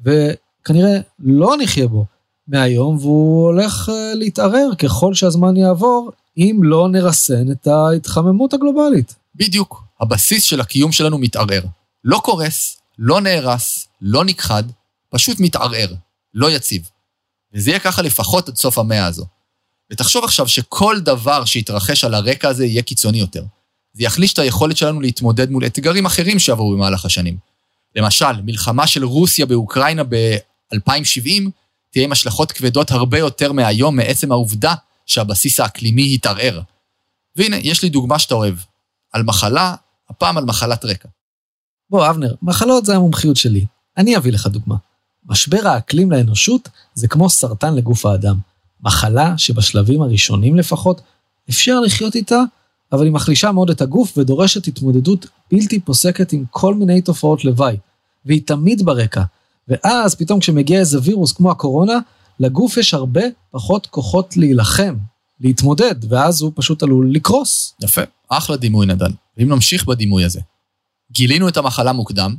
וכנראה 0.00 1.00
לא 1.18 1.54
נחיה 1.62 1.88
בו 1.88 2.04
מהיום, 2.48 2.96
והוא 2.96 3.44
הולך 3.44 3.88
אה, 3.88 4.14
להתערער 4.14 4.74
ככל 4.78 5.14
שהזמן 5.14 5.56
יעבור, 5.56 6.10
אם 6.36 6.60
לא 6.62 6.88
נרסן 6.88 7.52
את 7.52 7.66
ההתחממות 7.66 8.54
הגלובלית. 8.54 9.14
בדיוק, 9.34 9.84
הבסיס 10.00 10.44
של 10.44 10.60
הקיום 10.60 10.92
שלנו 10.92 11.18
מתערער. 11.18 11.62
לא 12.04 12.20
קורס, 12.24 12.76
לא 12.98 13.20
נהרס, 13.20 13.88
לא 14.02 14.24
נכחד, 14.24 14.64
פשוט 15.10 15.40
מתערער, 15.40 15.88
לא 16.34 16.50
יציב. 16.50 16.88
וזה 17.54 17.70
יהיה 17.70 17.80
ככה 17.80 18.02
לפחות 18.02 18.48
עד 18.48 18.56
סוף 18.56 18.78
המאה 18.78 19.06
הזו. 19.06 19.26
ותחשוב 19.92 20.24
עכשיו 20.24 20.48
שכל 20.48 21.00
דבר 21.00 21.44
שיתרחש 21.44 22.04
על 22.04 22.14
הרקע 22.14 22.48
הזה 22.48 22.66
יהיה 22.66 22.82
קיצוני 22.82 23.20
יותר. 23.20 23.44
זה 23.92 24.02
יחליש 24.02 24.32
את 24.32 24.38
היכולת 24.38 24.76
שלנו 24.76 25.00
להתמודד 25.00 25.50
מול 25.50 25.66
אתגרים 25.66 26.06
אחרים 26.06 26.38
שעברו 26.38 26.72
במהלך 26.72 27.04
השנים. 27.04 27.36
למשל, 27.96 28.42
מלחמה 28.44 28.86
של 28.86 29.04
רוסיה 29.04 29.46
באוקראינה 29.46 30.02
ב-2070 30.04 31.50
תהיה 31.90 32.04
עם 32.04 32.12
השלכות 32.12 32.52
כבדות 32.52 32.90
הרבה 32.90 33.18
יותר 33.18 33.52
מהיום 33.52 33.96
מעצם 33.96 34.32
העובדה 34.32 34.74
שהבסיס 35.06 35.60
האקלימי 35.60 36.14
התערער. 36.14 36.60
והנה, 37.36 37.56
יש 37.56 37.82
לי 37.82 37.88
דוגמה 37.88 38.18
שאתה 38.18 38.34
אוהב. 38.34 38.54
על 39.12 39.22
מחלה, 39.22 39.74
הפעם 40.10 40.38
על 40.38 40.44
מחלת 40.44 40.84
רקע. 40.84 41.08
בוא, 41.90 42.10
אבנר, 42.10 42.34
מחלות 42.42 42.86
זה 42.86 42.96
המומחיות 42.96 43.36
שלי. 43.36 43.66
אני 43.96 44.16
אביא 44.16 44.32
לך 44.32 44.46
דוגמה. 44.46 44.76
משבר 45.30 45.68
האקלים 45.68 46.12
לאנושות 46.12 46.68
זה 46.94 47.08
כמו 47.08 47.30
סרטן 47.30 47.74
לגוף 47.74 48.06
האדם. 48.06 48.36
מחלה 48.82 49.38
שבשלבים 49.38 50.02
הראשונים 50.02 50.56
לפחות 50.56 51.00
אפשר 51.50 51.80
לחיות 51.80 52.14
איתה, 52.14 52.40
אבל 52.92 53.04
היא 53.04 53.12
מחלישה 53.12 53.52
מאוד 53.52 53.70
את 53.70 53.80
הגוף 53.80 54.18
ודורשת 54.18 54.66
התמודדות 54.66 55.26
בלתי 55.52 55.80
פוסקת 55.80 56.32
עם 56.32 56.44
כל 56.50 56.74
מיני 56.74 57.02
תופעות 57.02 57.44
לוואי. 57.44 57.76
והיא 58.24 58.42
תמיד 58.44 58.84
ברקע. 58.84 59.22
ואז 59.68 60.14
פתאום 60.14 60.40
כשמגיע 60.40 60.80
איזה 60.80 60.98
וירוס 61.02 61.32
כמו 61.32 61.50
הקורונה, 61.50 61.98
לגוף 62.40 62.76
יש 62.76 62.94
הרבה 62.94 63.22
פחות 63.50 63.86
כוחות 63.86 64.36
להילחם, 64.36 64.96
להתמודד, 65.40 65.94
ואז 66.08 66.42
הוא 66.42 66.52
פשוט 66.54 66.82
עלול 66.82 67.14
לקרוס. 67.14 67.74
יפה, 67.82 68.02
אחלה 68.28 68.56
דימוי 68.56 68.86
נדן. 68.86 69.10
ואם 69.36 69.48
נמשיך 69.48 69.84
בדימוי 69.84 70.24
הזה, 70.24 70.40
גילינו 71.12 71.48
את 71.48 71.56
המחלה 71.56 71.92
מוקדם, 71.92 72.36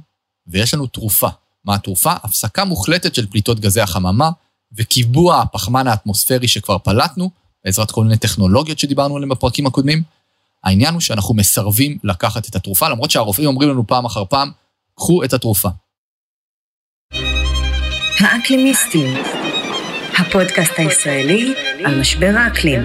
ויש 0.47 0.73
לנו 0.73 0.87
תרופה. 0.87 1.29
מה 1.65 1.75
התרופה? 1.75 2.13
הפסקה 2.23 2.65
מוחלטת 2.65 3.15
של 3.15 3.27
פליטות 3.27 3.59
גזי 3.59 3.81
החממה, 3.81 4.29
וקיבוע 4.73 5.41
הפחמן 5.41 5.87
האטמוספרי 5.87 6.47
שכבר 6.47 6.77
פלטנו, 6.77 7.29
בעזרת 7.65 7.91
כל 7.91 8.03
מיני 8.03 8.17
טכנולוגיות 8.17 8.79
שדיברנו 8.79 9.15
עליהן 9.15 9.29
בפרקים 9.29 9.65
הקודמים. 9.67 10.03
העניין 10.63 10.93
הוא 10.93 11.01
שאנחנו 11.01 11.33
מסרבים 11.35 11.97
לקחת 12.03 12.49
את 12.49 12.55
התרופה, 12.55 12.89
למרות 12.89 13.11
שהרופאים 13.11 13.47
אומרים 13.47 13.69
לנו 13.69 13.87
פעם 13.87 14.05
אחר 14.05 14.25
פעם, 14.25 14.51
קחו 14.95 15.23
את 15.23 15.33
התרופה. 15.33 15.69
האקלימיסטים, 18.19 19.23
הפודקאסט 20.19 20.71
הישראלי 20.77 21.53
על 21.85 21.99
משבר 21.99 22.33
האקלים. 22.37 22.81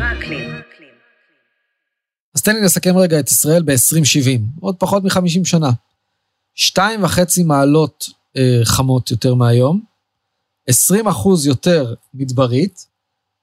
אז 2.35 2.43
תן 2.43 2.55
לי 2.55 2.63
לסכם 2.63 2.97
רגע 2.97 3.21
את 3.21 3.31
ישראל 3.31 3.63
ב-2070, 3.63 4.41
עוד 4.61 4.77
פחות 4.79 5.05
מ-50 5.05 5.45
שנה. 5.45 5.71
שתיים 6.55 7.05
וחצי 7.05 7.43
מעלות 7.43 8.09
אה, 8.37 8.61
חמות 8.65 9.11
יותר 9.11 9.35
מהיום, 9.35 9.81
20 10.69 11.09
אחוז 11.09 11.47
יותר 11.47 11.95
מדברית, 12.15 12.87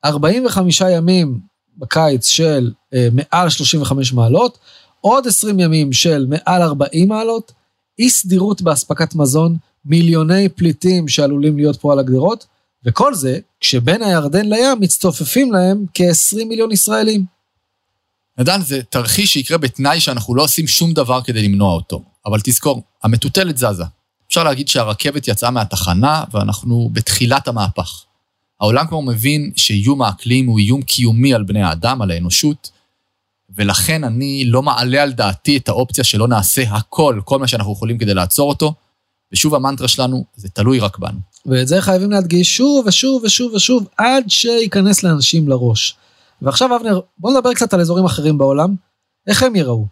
45 0.05 0.81
ימים 0.91 1.39
בקיץ 1.77 2.27
של 2.27 2.71
אה, 2.93 3.07
מעל 3.11 3.49
35 3.49 4.13
מעלות, 4.13 4.57
עוד 5.01 5.27
20 5.27 5.59
ימים 5.59 5.93
של 5.93 6.25
מעל 6.29 6.61
40 6.61 7.07
מעלות, 7.07 7.51
אי 7.99 8.09
סדירות 8.09 8.61
באספקת 8.61 9.15
מזון, 9.15 9.57
מיליוני 9.85 10.49
פליטים 10.49 11.07
שעלולים 11.07 11.57
להיות 11.57 11.81
פה 11.81 11.93
על 11.93 11.99
הגדרות, 11.99 12.45
וכל 12.85 13.13
זה 13.13 13.39
כשבין 13.59 14.03
הירדן 14.03 14.45
לים 14.45 14.79
מצטופפים 14.79 15.51
להם 15.51 15.85
כ-20 15.93 16.45
מיליון 16.45 16.71
ישראלים. 16.71 17.25
נדן, 18.37 18.61
זה 18.61 18.81
תרחיש 18.89 19.33
שיקרה 19.33 19.57
בתנאי 19.57 19.99
שאנחנו 19.99 20.35
לא 20.35 20.43
עושים 20.43 20.67
שום 20.67 20.93
דבר 20.93 21.21
כדי 21.21 21.41
למנוע 21.41 21.73
אותו. 21.73 22.03
אבל 22.25 22.39
תזכור, 22.43 22.83
המטוטלת 23.03 23.57
זזה. 23.57 23.83
אפשר 24.33 24.43
להגיד 24.43 24.67
שהרכבת 24.67 25.27
יצאה 25.27 25.51
מהתחנה 25.51 26.23
ואנחנו 26.31 26.89
בתחילת 26.93 27.47
המהפך. 27.47 28.03
העולם 28.61 28.87
כבר 28.87 28.99
מבין 28.99 29.51
שאיום 29.55 30.01
האקלים 30.01 30.47
הוא 30.47 30.59
איום 30.59 30.81
קיומי 30.81 31.33
על 31.33 31.43
בני 31.43 31.63
האדם, 31.63 32.01
על 32.01 32.11
האנושות, 32.11 32.71
ולכן 33.55 34.03
אני 34.03 34.45
לא 34.45 34.63
מעלה 34.63 35.03
על 35.03 35.11
דעתי 35.11 35.57
את 35.57 35.69
האופציה 35.69 36.03
שלא 36.03 36.27
נעשה 36.27 36.63
הכל, 36.69 37.19
כל 37.25 37.39
מה 37.39 37.47
שאנחנו 37.47 37.73
יכולים 37.73 37.97
כדי 37.97 38.13
לעצור 38.13 38.49
אותו, 38.49 38.73
ושוב 39.31 39.55
המנטרה 39.55 39.87
שלנו, 39.87 40.25
זה 40.35 40.49
תלוי 40.49 40.79
רק 40.79 40.97
בנו. 40.97 41.19
ואת 41.45 41.67
זה 41.67 41.81
חייבים 41.81 42.11
להדגיש 42.11 42.57
שוב 42.57 42.87
ושוב 42.87 43.23
ושוב 43.23 43.53
ושוב, 43.53 43.87
עד 43.97 44.23
שייכנס 44.27 45.03
לאנשים 45.03 45.47
לראש. 45.47 45.95
ועכשיו, 46.41 46.75
אבנר, 46.75 46.99
בוא 47.17 47.31
נדבר 47.31 47.53
קצת 47.53 47.73
על 47.73 47.81
אזורים 47.81 48.05
אחרים 48.05 48.37
בעולם, 48.37 48.75
איך 49.27 49.43
הם 49.43 49.55
ייראו. 49.55 49.85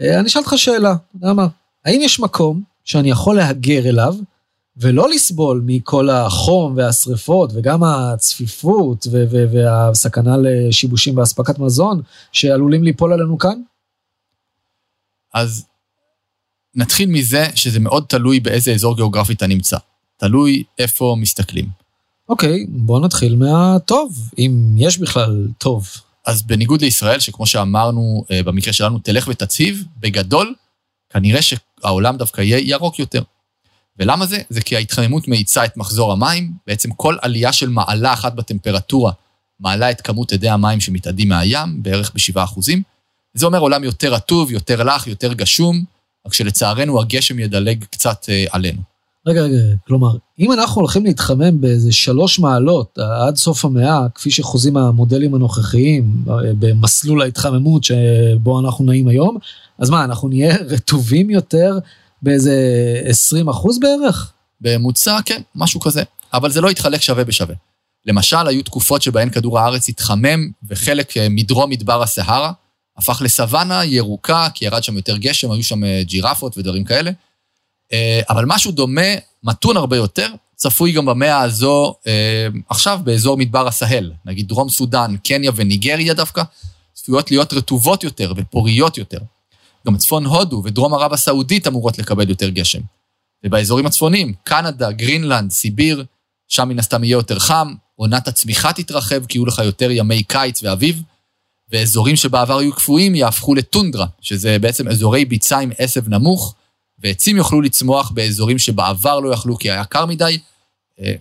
אה, 0.00 0.18
אני 0.18 0.28
אשאל 0.28 0.42
אותך 0.42 0.52
שאלה, 0.56 0.92
אתה 0.92 1.16
יודע 1.16 1.32
מה, 1.32 1.46
האם 1.84 2.00
יש 2.02 2.20
מקום 2.20 2.73
שאני 2.84 3.10
יכול 3.10 3.36
להגר 3.36 3.88
אליו, 3.88 4.14
ולא 4.76 5.08
לסבול 5.10 5.62
מכל 5.66 6.10
החום 6.10 6.76
והשריפות, 6.76 7.50
וגם 7.54 7.84
הצפיפות 7.84 9.06
והסכנה 9.30 10.36
לשיבושים 10.36 11.14
באספקת 11.14 11.58
מזון, 11.58 12.02
שעלולים 12.32 12.84
ליפול 12.84 13.12
עלינו 13.12 13.38
כאן? 13.38 13.60
אז 15.34 15.66
נתחיל 16.74 17.08
מזה 17.08 17.46
שזה 17.54 17.80
מאוד 17.80 18.04
תלוי 18.08 18.40
באיזה 18.40 18.72
אזור 18.72 18.96
גיאוגרפי 18.96 19.32
אתה 19.32 19.46
נמצא. 19.46 19.76
תלוי 20.16 20.62
איפה 20.78 21.16
מסתכלים. 21.18 21.68
אוקיי, 22.28 22.66
בוא 22.68 23.00
נתחיל 23.00 23.36
מהטוב, 23.36 24.30
אם 24.38 24.74
יש 24.76 24.98
בכלל 24.98 25.48
טוב. 25.58 25.88
אז 26.26 26.42
בניגוד 26.42 26.82
לישראל, 26.82 27.20
שכמו 27.20 27.46
שאמרנו, 27.46 28.24
אה, 28.30 28.42
במקרה 28.42 28.72
שלנו, 28.72 28.98
תלך 28.98 29.28
ותציב, 29.28 29.84
בגדול, 30.00 30.54
כנראה 31.10 31.42
שהעולם 31.84 32.16
דווקא 32.16 32.40
יהיה 32.40 32.58
ירוק 32.58 32.98
יותר. 32.98 33.22
ולמה 33.98 34.26
זה? 34.26 34.38
זה 34.48 34.60
כי 34.60 34.76
ההתחממות 34.76 35.28
מאיצה 35.28 35.64
את 35.64 35.76
מחזור 35.76 36.12
המים, 36.12 36.52
בעצם 36.66 36.90
כל 36.90 37.16
עלייה 37.22 37.52
של 37.52 37.68
מעלה 37.68 38.12
אחת 38.12 38.34
בטמפרטורה 38.34 39.12
מעלה 39.60 39.90
את 39.90 40.00
כמות 40.00 40.32
אדי 40.32 40.48
המים 40.48 40.80
שמתאדים 40.80 41.28
מהים, 41.28 41.82
בערך 41.82 42.12
ב-7%. 42.14 42.60
זה 43.34 43.46
אומר 43.46 43.58
עולם 43.58 43.84
יותר 43.84 44.14
רטוב, 44.14 44.50
יותר 44.50 44.82
לח, 44.82 45.06
יותר 45.06 45.32
גשום, 45.32 45.84
רק 46.26 46.34
שלצערנו 46.34 47.00
הגשם 47.00 47.38
ידלג 47.38 47.84
קצת 47.84 48.26
אה, 48.28 48.44
עלינו. 48.50 48.93
רגע, 49.26 49.42
רגע, 49.42 49.56
כלומר, 49.86 50.16
אם 50.38 50.52
אנחנו 50.52 50.80
הולכים 50.80 51.04
להתחמם 51.04 51.60
באיזה 51.60 51.92
שלוש 51.92 52.38
מעלות 52.38 52.98
אה, 52.98 53.26
עד 53.26 53.36
סוף 53.36 53.64
המאה, 53.64 54.06
כפי 54.14 54.30
שחוזים 54.30 54.76
המודלים 54.76 55.34
הנוכחיים 55.34 56.24
אה, 56.28 56.34
במסלול 56.58 57.22
ההתחממות 57.22 57.84
שבו 57.84 58.60
אנחנו 58.60 58.84
נעים 58.84 59.08
היום, 59.08 59.38
אז 59.78 59.90
מה, 59.90 60.04
אנחנו 60.04 60.28
נהיה 60.28 60.56
רטובים 60.68 61.30
יותר 61.30 61.78
באיזה 62.22 62.56
20 63.04 63.48
אחוז 63.48 63.78
בערך? 63.80 64.32
בממוצע, 64.60 65.18
כן, 65.24 65.42
משהו 65.54 65.80
כזה. 65.80 66.02
אבל 66.32 66.50
זה 66.50 66.60
לא 66.60 66.70
יתחלק 66.70 67.00
שווה 67.00 67.24
בשווה. 67.24 67.54
למשל, 68.06 68.46
היו 68.46 68.62
תקופות 68.62 69.02
שבהן 69.02 69.30
כדור 69.30 69.58
הארץ 69.58 69.88
התחמם, 69.88 70.50
וחלק 70.68 71.12
מדרום 71.30 71.70
מדבר 71.70 72.02
הסהרה 72.02 72.52
הפך 72.96 73.22
לסוואנה 73.24 73.84
ירוקה, 73.84 74.48
כי 74.54 74.64
ירד 74.64 74.82
שם 74.82 74.96
יותר 74.96 75.16
גשם, 75.16 75.50
היו 75.50 75.62
שם 75.62 75.80
ג'ירפות 76.02 76.58
ודברים 76.58 76.84
כאלה. 76.84 77.10
אה, 77.92 78.20
אבל 78.30 78.44
משהו 78.46 78.72
דומה, 78.72 79.14
מתון 79.44 79.76
הרבה 79.76 79.96
יותר, 79.96 80.28
צפוי 80.56 80.92
גם 80.92 81.06
במאה 81.06 81.40
הזו 81.40 81.94
אה, 82.06 82.46
עכשיו 82.68 83.00
באזור 83.04 83.36
מדבר 83.36 83.66
הסהל, 83.66 84.12
נגיד 84.24 84.48
דרום 84.48 84.68
סודאן, 84.68 85.16
קניה 85.24 85.52
וניגריה 85.54 86.14
דווקא, 86.14 86.42
צפויות 86.94 87.30
להיות 87.30 87.52
רטובות 87.52 88.04
יותר 88.04 88.32
ופוריות 88.36 88.98
יותר. 88.98 89.18
גם 89.86 89.96
צפון 89.96 90.24
הודו 90.24 90.62
ודרום 90.64 90.94
ערב 90.94 91.12
הסעודית 91.12 91.66
אמורות 91.66 91.98
לקבל 91.98 92.28
יותר 92.28 92.48
גשם. 92.48 92.80
ובאזורים 93.44 93.86
הצפוניים, 93.86 94.34
קנדה, 94.44 94.92
גרינלנד, 94.92 95.50
סיביר, 95.50 96.04
שם 96.48 96.68
מן 96.68 96.78
הסתם 96.78 97.04
יהיה 97.04 97.14
יותר 97.14 97.38
חם, 97.38 97.74
עונת 97.96 98.28
הצמיחה 98.28 98.72
תתרחב 98.72 99.26
כי 99.26 99.38
יהיו 99.38 99.46
לך 99.46 99.58
יותר 99.58 99.90
ימי 99.90 100.22
קיץ 100.22 100.62
ואביב, 100.62 101.02
ואזורים 101.72 102.16
שבעבר 102.16 102.58
היו 102.58 102.72
קפואים 102.72 103.14
יהפכו 103.14 103.54
לטונדרה, 103.54 104.06
שזה 104.20 104.58
בעצם 104.58 104.88
אזורי 104.88 105.24
ביצה 105.24 105.58
עם 105.58 105.72
עשב 105.78 106.08
נמוך, 106.08 106.54
ועצים 107.04 107.36
יוכלו 107.36 107.60
לצמוח 107.60 108.10
באזורים 108.10 108.58
שבעבר 108.58 109.20
לא 109.20 109.32
יכלו 109.32 109.58
כי 109.58 109.70
היה 109.70 109.84
קר 109.84 110.06
מדי. 110.06 110.38
אה, 111.00 111.14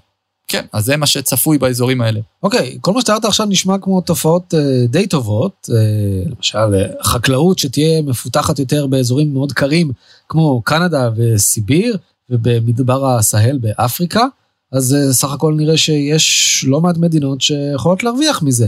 כן, 0.47 0.65
אז 0.73 0.85
זה 0.85 0.97
מה 0.97 1.07
שצפוי 1.07 1.57
באזורים 1.57 2.01
האלה. 2.01 2.19
אוקיי, 2.43 2.75
okay, 2.75 2.79
כל 2.81 2.93
מה 2.93 3.01
שתיארת 3.01 3.25
עכשיו 3.25 3.45
נשמע 3.45 3.77
כמו 3.81 4.01
תופעות 4.01 4.53
uh, 4.53 4.87
די 4.87 5.07
טובות, 5.07 5.69
uh, 5.69 6.29
למשל 6.29 6.85
חקלאות 7.03 7.59
שתהיה 7.59 8.01
מפותחת 8.01 8.59
יותר 8.59 8.87
באזורים 8.87 9.33
מאוד 9.33 9.51
קרים, 9.51 9.91
כמו 10.29 10.61
קנדה 10.61 11.09
וסיביר, 11.15 11.97
ובמדבר 12.29 13.05
הסהל 13.05 13.57
באפריקה, 13.57 14.25
אז 14.71 14.95
אה, 14.95 15.13
סך 15.13 15.31
הכל 15.31 15.53
נראה 15.57 15.77
שיש 15.77 16.65
לא 16.67 16.81
מעט 16.81 16.97
מדינות 16.97 17.41
שיכולות 17.41 18.03
להרוויח 18.03 18.41
מזה. 18.41 18.67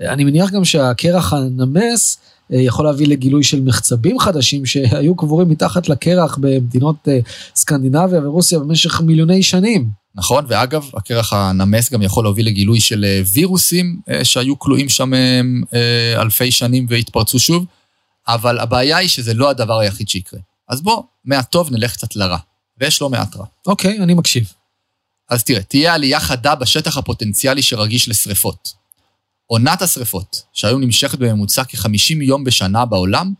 אני 0.00 0.24
מניח 0.24 0.50
גם 0.50 0.64
שהקרח 0.64 1.32
הנמס 1.32 2.16
אה, 2.16 2.35
יכול 2.50 2.84
להביא 2.84 3.06
לגילוי 3.06 3.42
של 3.42 3.60
מחצבים 3.60 4.18
חדשים 4.18 4.66
שהיו 4.66 5.16
קבורים 5.16 5.48
מתחת 5.48 5.88
לקרח 5.88 6.38
במדינות 6.40 6.96
אה, 7.08 7.18
סקנדינביה 7.54 8.20
ורוסיה 8.22 8.58
במשך 8.58 9.00
מיליוני 9.00 9.42
שנים. 9.42 9.88
נכון, 10.14 10.44
ואגב, 10.48 10.90
הקרח 10.94 11.32
הנמס 11.32 11.92
גם 11.92 12.02
יכול 12.02 12.24
להוביל 12.24 12.46
לגילוי 12.46 12.80
של 12.80 13.04
אה, 13.04 13.22
וירוסים 13.32 14.00
שהיו 14.22 14.58
כלואים 14.58 14.88
שם 14.88 15.12
אלפי 16.16 16.50
שנים 16.50 16.86
והתפרצו 16.88 17.38
שוב, 17.38 17.64
אבל 18.28 18.58
הבעיה 18.58 18.96
היא 18.96 19.08
שזה 19.08 19.34
לא 19.34 19.50
הדבר 19.50 19.78
היחיד 19.78 20.08
שיקרה. 20.08 20.40
אז 20.68 20.80
בוא, 20.80 21.02
מהטוב 21.24 21.72
נלך 21.72 21.92
קצת 21.92 22.16
לרע, 22.16 22.38
ויש 22.80 23.00
לא 23.00 23.10
מעט 23.10 23.36
רע. 23.36 23.44
אוקיי, 23.66 23.98
אני 23.98 24.14
מקשיב. 24.14 24.52
אז 25.30 25.44
תראה, 25.44 25.62
תהיה 25.62 25.94
עלייה 25.94 26.20
חדה 26.20 26.54
בשטח 26.54 26.96
הפוטנציאלי 26.96 27.62
שרגיש 27.62 28.08
לשריפות. 28.08 28.72
עונת 29.46 29.82
השרפות, 29.82 30.42
שהיום 30.52 30.80
נמשכת 30.80 31.18
בממוצע 31.18 31.62
כ-50 31.64 32.22
יום 32.22 32.44
בשנה 32.44 32.84
בעולם, 32.84 33.32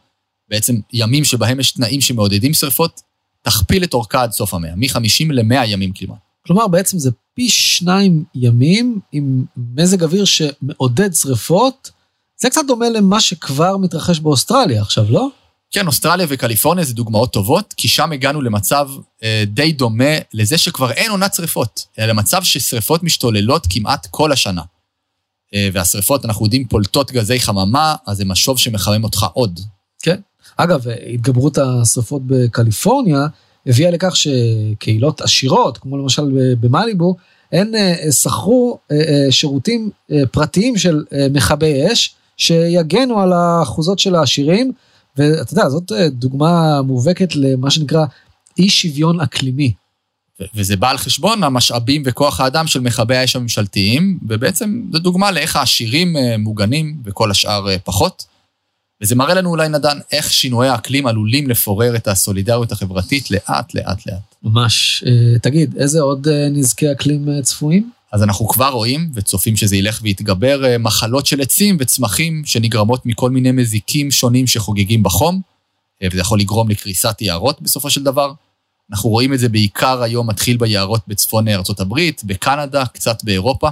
בעצם 0.48 0.76
ימים 0.92 1.24
שבהם 1.24 1.60
יש 1.60 1.72
תנאים 1.72 2.00
שמעודדים 2.00 2.54
שרפות, 2.54 3.00
תכפיל 3.42 3.84
את 3.84 3.94
אורכה 3.94 4.22
עד 4.22 4.32
סוף 4.32 4.54
המאה, 4.54 4.76
מ-50 4.76 5.32
ל-100 5.32 5.66
ימים 5.66 5.92
כמעט. 5.94 6.18
כלומר, 6.46 6.68
בעצם 6.68 6.98
זה 6.98 7.10
פי 7.34 7.48
שניים 7.48 8.24
ימים 8.34 9.00
עם 9.12 9.44
מזג 9.56 10.02
אוויר 10.02 10.24
שמעודד 10.24 11.14
שרפות. 11.14 11.90
זה 12.40 12.50
קצת 12.50 12.60
דומה 12.66 12.88
למה 12.88 13.20
שכבר 13.20 13.76
מתרחש 13.76 14.18
באוסטרליה 14.18 14.82
עכשיו, 14.82 15.04
לא? 15.08 15.28
כן, 15.70 15.86
אוסטרליה 15.86 16.26
וקליפורניה 16.28 16.84
זה 16.84 16.94
דוגמאות 16.94 17.32
טובות, 17.32 17.74
כי 17.76 17.88
שם 17.88 18.12
הגענו 18.12 18.42
למצב 18.42 18.88
אה, 19.22 19.44
די 19.46 19.72
דומה 19.72 20.14
לזה 20.34 20.58
שכבר 20.58 20.90
אין 20.90 21.10
עונת 21.10 21.34
שרפות, 21.34 21.86
אלא 21.98 22.06
למצב 22.06 22.42
ששרפות 22.42 23.02
משתוללות 23.02 23.66
כמעט 23.70 24.06
כל 24.10 24.32
השנה. 24.32 24.62
אה, 25.54 25.68
והשריפות, 25.72 26.24
אנחנו 26.24 26.44
יודעים, 26.46 26.64
פולטות 26.64 27.12
גזי 27.12 27.40
חממה, 27.40 27.94
אז 28.06 28.16
זה 28.16 28.24
משוב 28.24 28.58
שמחמם 28.58 29.04
אותך 29.04 29.26
עוד. 29.32 29.60
כן. 30.02 30.20
אגב, 30.56 30.84
התגברות 31.14 31.58
השריפות 31.58 32.22
בקליפורניה 32.26 33.26
הביאה 33.66 33.90
לכך 33.90 34.16
שקהילות 34.16 35.20
עשירות, 35.20 35.78
כמו 35.78 35.98
למשל 35.98 36.56
במאליבו, 36.60 37.16
הן 37.52 37.74
אה, 37.74 38.12
שכרו 38.12 38.78
אה, 38.92 39.26
שירותים 39.30 39.90
פרטיים 40.30 40.78
של 40.78 41.04
מכבי 41.30 41.92
אש, 41.92 42.14
שיגנו 42.36 43.20
על 43.20 43.32
האחוזות 43.32 43.98
של 43.98 44.14
העשירים, 44.14 44.72
ואתה 45.16 45.52
יודע, 45.52 45.68
זאת 45.68 45.92
דוגמה 46.10 46.82
מובהקת 46.82 47.36
למה 47.36 47.70
שנקרא 47.70 48.04
אי 48.58 48.68
שוויון 48.68 49.20
אקלימי. 49.20 49.72
וזה 50.54 50.76
בא 50.76 50.90
על 50.90 50.98
חשבון 50.98 51.44
המשאבים 51.44 52.02
וכוח 52.06 52.40
האדם 52.40 52.66
של 52.66 52.80
מכבי 52.80 53.16
האש 53.16 53.36
הממשלתיים, 53.36 54.18
ובעצם 54.28 54.82
זו 54.92 54.98
דוגמה 54.98 55.30
לאיך 55.30 55.56
העשירים 55.56 56.16
אה, 56.16 56.38
מוגנים 56.38 56.96
וכל 57.04 57.30
השאר 57.30 57.68
אה, 57.68 57.78
פחות. 57.78 58.26
וזה 59.02 59.14
מראה 59.14 59.34
לנו 59.34 59.50
אולי, 59.50 59.68
נדן, 59.68 59.98
איך 60.12 60.32
שינויי 60.32 60.68
האקלים 60.68 61.06
עלולים 61.06 61.50
לפורר 61.50 61.96
את 61.96 62.08
הסולידריות 62.08 62.72
החברתית 62.72 63.30
לאט, 63.30 63.74
לאט, 63.74 64.06
לאט. 64.06 64.34
ממש. 64.42 65.04
אה, 65.06 65.38
תגיד, 65.38 65.76
איזה 65.78 66.00
עוד 66.00 66.28
נזקי 66.50 66.92
אקלים 66.92 67.42
צפויים? 67.42 67.90
אז 68.12 68.22
אנחנו 68.22 68.48
כבר 68.48 68.68
רואים 68.68 69.10
וצופים 69.14 69.56
שזה 69.56 69.76
ילך 69.76 70.00
ויתגבר 70.02 70.76
מחלות 70.78 71.26
של 71.26 71.40
עצים 71.40 71.76
וצמחים 71.80 72.42
שנגרמות 72.44 73.06
מכל 73.06 73.30
מיני 73.30 73.52
מזיקים 73.52 74.10
שונים 74.10 74.46
שחוגגים 74.46 75.02
בחום, 75.02 75.40
וזה 76.12 76.20
יכול 76.20 76.40
לגרום 76.40 76.70
לקריסת 76.70 77.16
יערות 77.20 77.62
בסופו 77.62 77.90
של 77.90 78.02
דבר. 78.02 78.32
אנחנו 78.90 79.10
רואים 79.10 79.32
את 79.32 79.38
זה 79.38 79.48
בעיקר 79.48 80.02
היום 80.02 80.28
מתחיל 80.30 80.56
ביערות 80.56 81.00
בצפון 81.08 81.46
הברית, 81.78 82.24
בקנדה, 82.24 82.86
קצת 82.86 83.24
באירופה. 83.24 83.68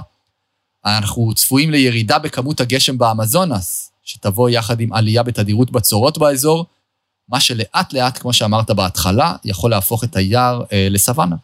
אנחנו 0.85 1.33
צפויים 1.35 1.71
לירידה 1.71 2.19
בכמות 2.19 2.61
הגשם 2.61 2.97
באמזונס, 2.97 3.91
שתבוא 4.03 4.49
יחד 4.49 4.79
עם 4.79 4.93
עלייה 4.93 5.23
בתדירות 5.23 5.71
בצורות 5.71 6.17
באזור, 6.17 6.65
מה 7.29 7.39
שלאט 7.39 7.93
לאט, 7.93 8.17
כמו 8.17 8.33
שאמרת 8.33 8.71
בהתחלה, 8.71 9.35
יכול 9.45 9.71
להפוך 9.71 10.03
את 10.03 10.15
היער 10.15 10.63
אה, 10.73 10.87
לסוואנה. 10.91 11.35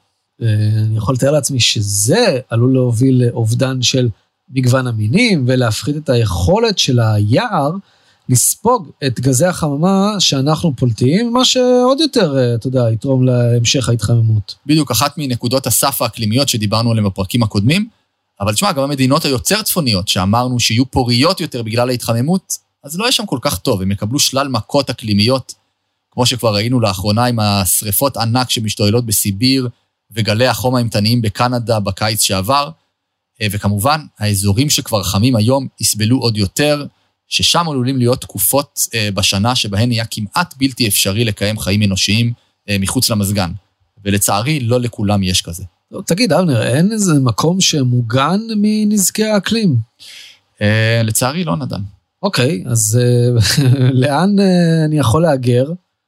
אה, 0.42 0.48
אני 0.86 0.98
יכול 0.98 1.16
לתאר 1.16 1.32
לעצמי 1.32 1.60
שזה 1.60 2.40
עלול 2.50 2.74
להוביל 2.74 3.24
לאובדן 3.26 3.82
של 3.82 4.10
מגוון 4.50 4.88
המינים 4.88 5.44
ולהפחית 5.48 5.96
את 5.98 6.10
היכולת 6.10 6.78
של 6.78 7.00
היער 7.00 7.72
לספוג 8.30 8.90
את 9.08 9.20
גזי 9.20 9.46
החממה 9.46 10.16
שאנחנו 10.20 10.74
פולטים, 10.76 11.34
מה 11.34 11.46
שעוד 11.46 12.00
יותר, 12.00 12.38
אה, 12.38 12.56
אתה 12.56 12.68
יודע, 12.68 12.92
יתרום 12.94 13.24
להמשך 13.24 13.90
ההתחממות. 13.90 14.56
בדיוק, 14.66 14.92
אחת 14.92 15.14
מנקודות 15.18 15.68
הסף 15.68 16.02
האקלימיות 16.02 16.50
שדיברנו 16.50 16.92
עליהן 16.92 17.06
בפרקים 17.06 17.44
הקודמים, 17.44 17.88
אבל 18.40 18.54
תשמע, 18.54 18.72
גם 18.72 18.84
המדינות 18.84 19.26
היותר 19.26 19.62
צפוניות, 19.62 20.08
שאמרנו 20.08 20.60
שיהיו 20.60 20.92
פוריות 20.92 21.42
יותר 21.42 21.64
בגלל 21.64 21.90
ההתחממות, 21.90 22.58
אז 22.84 22.98
לא 22.98 23.04
יהיה 23.04 23.12
שם 23.12 23.26
כל 23.26 23.40
כך 23.42 23.58
טוב, 23.58 23.82
הם 23.82 23.92
יקבלו 23.92 24.20
שלל 24.20 24.48
מכות 24.48 24.90
אקלימיות, 24.90 25.54
כמו 26.12 26.26
שכבר 26.26 26.56
ראינו 26.56 26.80
לאחרונה 26.80 27.26
עם 27.26 27.40
השריפות 27.40 28.18
ענק 28.18 28.50
שמשתוללות 28.50 29.06
בסיביר, 29.06 29.70
וגלי 30.12 30.48
החום 30.48 30.76
האימתניים 30.76 31.22
בקנדה 31.22 31.80
בקיץ 31.80 32.22
שעבר, 32.22 32.70
אה, 33.42 33.48
וכמובן, 33.52 34.02
האזורים 34.20 34.70
שכבר 34.70 35.04
חמים 35.04 35.36
היום 35.36 35.68
יסבלו 35.80 36.18
עוד 36.18 36.38
יותר, 36.38 36.86
ששם 37.32 37.70
עלולים 37.70 37.98
להיות 37.98 38.22
תקופות 38.22 38.88
אה, 38.94 39.10
בשנה 39.14 39.56
שבהן 39.56 39.90
נהיה 39.90 40.06
כמעט 40.06 40.54
בלתי 40.58 40.88
אפשרי 40.88 41.26
לקיים 41.26 41.60
חיים 41.60 41.84
אנושיים 41.84 42.34
אה, 42.70 42.78
מחוץ 42.80 43.10
למזגן. 43.10 43.52
ולצערי, 44.06 44.60
לא 44.60 44.80
לכולם 44.80 45.24
יש 45.24 45.42
כזה. 45.42 45.64
תגיד, 46.06 46.34
אבנר, 46.34 46.64
אין 46.64 46.92
איזה 46.92 47.14
מקום 47.20 47.62
שמוגן 47.62 48.40
מנזקי 48.58 49.24
האקלים? 49.24 49.78
אה, 50.62 51.02
לצערי, 51.04 51.44
לא 51.44 51.56
נדן. 51.56 51.82
אוקיי, 52.24 52.64
אז 52.68 53.00
אה, 53.02 53.64
לאן 54.02 54.36
אני 54.86 55.00
יכול 55.00 55.22
להגר? 55.22 55.66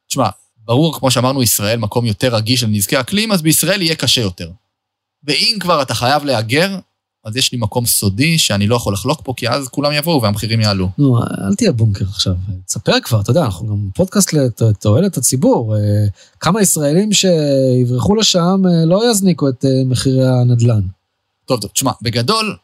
תשמע, 0.08 0.30
ברור, 0.66 1.00
כמו 1.00 1.12
שאמרנו, 1.12 1.44
ישראל 1.44 1.80
מקום 1.80 2.06
יותר 2.06 2.36
רגיש 2.36 2.64
לנזקי 2.64 3.00
אקלים, 3.00 3.32
אז 3.32 3.42
בישראל 3.42 3.82
יהיה 3.82 3.96
קשה 3.96 4.22
יותר. 4.22 4.50
ואם 5.24 5.58
כבר 5.60 5.82
אתה 5.82 5.94
חייב 5.94 6.24
להגר, 6.24 6.78
אז 7.24 7.38
יש 7.38 7.52
לי 7.52 7.58
מקום 7.58 7.86
סודי 7.86 8.38
שאני 8.38 8.68
לא 8.68 8.76
יכול 8.76 8.94
לחלוק 8.94 9.22
פה, 9.24 9.34
כי 9.38 9.50
אז 9.50 9.68
כולם 9.68 9.92
יבואו 9.94 10.22
והמחירים 10.22 10.62
יעלו. 10.62 10.90
נו, 10.98 11.18
אל 11.18 11.56
תהיה 11.56 11.72
בונקר 11.72 12.06
עכשיו, 12.06 12.34
תספר 12.66 13.00
כבר, 13.04 13.22
אתה 13.22 13.32
יודע, 13.32 13.46
אנחנו 13.46 13.68
גם 13.68 13.90
פודקאסט 13.96 14.34
לתועלת 14.34 15.18
הציבור. 15.18 15.76
אה, 15.76 15.82
כמה 16.40 16.62
ישראלים 16.62 17.10
שיברחו 17.14 18.16
לשם 18.16 18.62
אה, 18.68 18.86
לא 18.86 19.12
יזניקו 19.12 19.50
את 19.50 19.66
אה, 19.66 19.70
מחירי 19.86 20.28
הנדל"ן. 20.28 20.82
טוב, 21.46 21.62
טוב, 21.62 21.72
תשמע, 21.72 21.92
בגדול, 22.02 22.56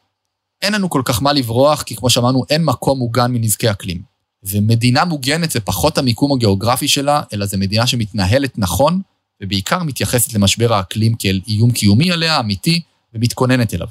אין 0.62 0.72
לנו 0.72 0.90
כל 0.90 1.02
כך 1.04 1.22
מה 1.22 1.32
לברוח, 1.32 1.82
כי 1.82 1.96
כמו 1.96 2.10
שאמרנו, 2.10 2.44
אין 2.50 2.64
מקום 2.64 2.98
מוגן 2.98 3.32
מנזקי 3.32 3.70
אקלים. 3.70 4.02
ומדינה 4.44 5.04
מוגנת 5.04 5.50
זה 5.50 5.60
פחות 5.60 5.98
המיקום 5.98 6.32
הגיאוגרפי 6.32 6.88
שלה, 6.88 7.22
אלא 7.32 7.46
זה 7.46 7.56
מדינה 7.56 7.86
שמתנהלת 7.86 8.58
נכון, 8.58 9.00
ובעיקר 9.42 9.82
מתייחסת 9.82 10.34
למשבר 10.34 10.72
האקלים 10.72 11.14
כאל 11.18 11.40
איום 11.48 11.70
קיומי 11.70 12.12
עליה, 12.12 12.40
אמיתי, 12.40 12.80
ומתכוננת 13.14 13.74
אליו. 13.74 13.88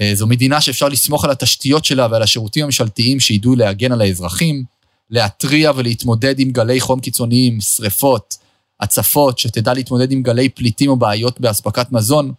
אה, 0.00 0.10
זו 0.14 0.26
מדינה 0.26 0.60
שאפשר 0.60 0.88
לסמוך 0.88 1.24
על 1.24 1.30
התשתיות 1.30 1.84
שלה 1.84 2.08
ועל 2.10 2.22
השירותים 2.22 2.62
הממשלתיים 2.62 3.20
שידעו 3.20 3.54
להגן 3.54 3.92
על 3.92 4.00
האזרחים, 4.00 4.64
להתריע 5.10 5.72
ולהתמודד 5.76 6.38
עם 6.38 6.50
גלי 6.50 6.80
חום 6.80 7.00
קיצוניים, 7.00 7.60
שריפות, 7.60 8.36
הצפות, 8.80 9.38
שתדע 9.38 9.74
להתמודד 9.74 10.12
עם 10.12 10.22
גלי 10.22 10.48
פליטים 10.48 10.90
או 10.90 10.96
בעיות 10.96 11.40
באספקת 11.40 11.92
מזון. 11.92 12.32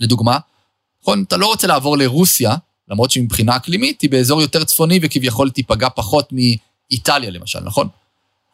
לדוגמה, 0.00 0.38
נכון, 1.02 1.24
אתה 1.28 1.36
לא 1.36 1.46
רוצה 1.46 1.66
לעבור 1.66 1.98
לרוסיה, 1.98 2.54
למרות 2.88 3.10
שמבחינה 3.10 3.56
אקלימית 3.56 4.00
היא 4.00 4.10
באזור 4.10 4.40
יותר 4.40 4.64
צפוני 4.64 4.98
וכביכול 5.02 5.50
תיפגע 5.50 5.88
פחות 5.88 6.32
מאיטליה 6.32 7.30
למשל, 7.30 7.60
נכון? 7.60 7.88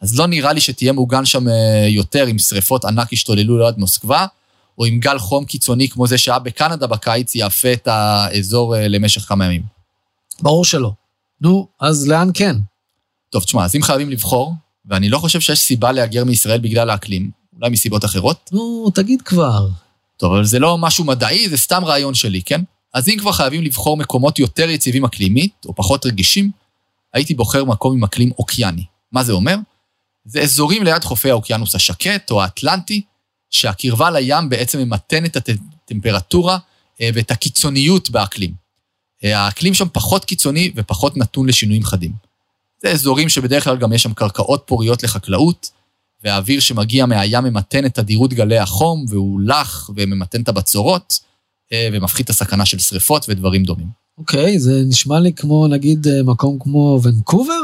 אז 0.01 0.19
לא 0.19 0.27
נראה 0.27 0.53
לי 0.53 0.61
שתהיה 0.61 0.93
מוגן 0.93 1.25
שם 1.25 1.49
אה, 1.49 1.87
יותר 1.89 2.31
אם 2.31 2.39
שריפות 2.39 2.85
ענק 2.85 3.13
ישתוללו 3.13 3.59
ליד 3.59 3.79
מוסקבה, 3.79 4.27
או 4.79 4.87
אם 4.87 4.99
גל 5.01 5.19
חום 5.19 5.45
קיצוני 5.45 5.89
כמו 5.89 6.07
זה 6.07 6.19
שהיה 6.19 6.39
בקנדה 6.39 6.87
בקיץ, 6.87 7.35
יאפה 7.35 7.73
את 7.73 7.89
האזור 7.89 8.77
אה, 8.77 8.89
למשך 8.89 9.21
כמה 9.29 9.45
ימים. 9.45 9.63
ברור 10.41 10.65
שלא. 10.65 10.93
נו, 11.41 11.69
אז 11.81 12.09
לאן 12.09 12.31
כן? 12.35 12.57
טוב, 13.31 13.43
תשמע, 13.43 13.65
אז 13.65 13.77
אם 13.77 13.83
חייבים 13.83 14.11
לבחור, 14.11 14.55
ואני 14.87 15.09
לא 15.09 15.19
חושב 15.19 15.41
שיש 15.41 15.59
סיבה 15.59 15.93
להגר 15.93 16.25
מישראל 16.25 16.61
בגלל 16.61 16.91
האקלים, 16.91 17.31
אולי 17.57 17.71
מסיבות 17.71 18.05
אחרות. 18.05 18.51
נו, 18.53 18.91
תגיד 18.95 19.23
כבר. 19.23 19.69
טוב, 20.17 20.33
אבל 20.33 20.45
זה 20.45 20.59
לא 20.59 20.79
משהו 20.79 21.05
מדעי, 21.05 21.49
זה 21.49 21.57
סתם 21.57 21.85
רעיון 21.85 22.15
שלי, 22.15 22.43
כן? 22.43 22.61
אז 22.95 23.09
אם 23.09 23.17
כבר 23.19 23.33
חייבים 23.33 23.63
לבחור 23.63 23.97
מקומות 23.97 24.39
יותר 24.39 24.69
יציבים 24.71 25.05
אקלימית, 25.05 25.65
או 25.67 25.75
פחות 25.75 26.07
רגישים, 26.07 26.51
הייתי 27.15 27.35
בוחר 27.35 27.65
מקום 27.65 27.97
עם 27.97 28.05
אקלים 28.05 28.31
אוקיאני. 28.39 28.85
מה 29.13 29.25
זה 29.25 29.33
אומר? 29.33 29.57
זה 30.25 30.41
אזורים 30.41 30.85
ליד 30.85 31.05
חופי 31.05 31.31
האוקיינוס 31.31 31.75
השקט 31.75 32.31
או 32.31 32.43
האטלנטי, 32.43 33.03
שהקרבה 33.51 34.11
לים 34.11 34.49
בעצם 34.49 34.79
ממתן 34.79 35.25
את 35.25 35.37
הטמפרטורה 35.37 36.59
אה, 37.01 37.11
ואת 37.15 37.31
הקיצוניות 37.31 38.11
באקלים. 38.11 38.53
אה, 39.25 39.39
האקלים 39.39 39.75
שם 39.75 39.87
פחות 39.93 40.25
קיצוני 40.25 40.73
ופחות 40.77 41.17
נתון 41.17 41.49
לשינויים 41.49 41.85
חדים. 41.85 42.13
זה 42.83 42.89
אזורים 42.89 43.29
שבדרך 43.29 43.65
כלל 43.65 43.77
גם 43.77 43.93
יש 43.93 44.03
שם 44.03 44.13
קרקעות 44.15 44.63
פוריות 44.67 45.03
לחקלאות, 45.03 45.71
והאוויר 46.25 46.61
שמגיע 46.61 47.07
מהים 47.07 47.45
ממתן 47.45 47.87
את 47.87 47.95
תדירות 47.95 48.33
גלי 48.33 48.59
החום, 48.59 49.05
והוא 49.09 49.41
לח 49.41 49.91
וממתן 49.97 50.43
את 50.43 50.49
הבצורות, 50.49 51.21
אה, 51.73 51.89
ומפחית 51.93 52.25
את 52.25 52.31
הסכנה 52.31 52.67
של 52.67 52.79
שריפות 52.79 53.27
ודברים 53.29 53.65
דומים. 53.65 53.87
אוקיי, 54.19 54.59
זה 54.59 54.83
נשמע 54.87 55.21
לי 55.21 55.33
כמו 55.33 55.69
נגיד 55.69 56.07
מקום 56.25 56.59
כמו 56.61 57.01
ונקובר? 57.03 57.61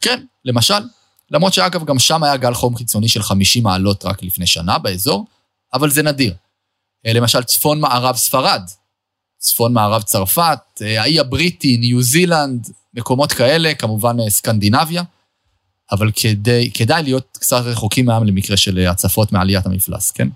כן, 0.00 0.24
למשל. 0.44 0.82
למרות 1.32 1.52
שאגב, 1.52 1.84
גם 1.84 1.98
שם 1.98 2.22
היה 2.22 2.36
גל 2.36 2.54
חום 2.54 2.76
חיצוני 2.76 3.08
של 3.08 3.22
50 3.22 3.62
מעלות 3.62 4.04
רק 4.04 4.22
לפני 4.22 4.46
שנה 4.46 4.78
באזור, 4.78 5.26
אבל 5.74 5.90
זה 5.90 6.02
נדיר. 6.02 6.34
אה, 7.06 7.12
למשל, 7.12 7.42
צפון 7.42 7.80
מערב 7.80 8.16
ספרד, 8.16 8.62
צפון 9.38 9.72
מערב 9.72 10.02
צרפת, 10.02 10.58
אה, 10.82 11.02
האי 11.02 11.20
הבריטי, 11.20 11.76
ניו 11.76 12.02
זילנד, 12.02 12.68
מקומות 12.94 13.32
כאלה, 13.32 13.74
כמובן 13.74 14.20
אה, 14.20 14.30
סקנדינביה, 14.30 15.02
אבל 15.92 16.10
כדי, 16.14 16.70
כדאי 16.74 17.02
להיות 17.02 17.38
קצת 17.40 17.60
רחוקים 17.64 18.06
מהעם 18.06 18.24
למקרה 18.24 18.56
של 18.56 18.78
הצפות 18.78 19.32
מעליית 19.32 19.66
המפלס, 19.66 20.10
כן? 20.10 20.28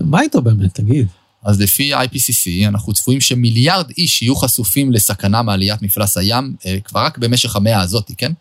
מה 0.00 0.20
איתו 0.20 0.42
באמת, 0.42 0.74
תגיד? 0.74 1.08
אז 1.44 1.60
לפי 1.60 1.94
IPCC, 1.94 2.68
אנחנו 2.68 2.92
צפויים 2.92 3.20
שמיליארד 3.20 3.90
איש 3.98 4.22
יהיו 4.22 4.36
חשופים 4.36 4.92
לסכנה 4.92 5.42
מעליית 5.42 5.82
מפלס 5.82 6.16
הים 6.16 6.56
כבר 6.84 7.00
רק 7.00 7.18
במשך 7.18 7.56
המאה 7.56 7.80
הזאת, 7.80 8.10
כן? 8.16 8.32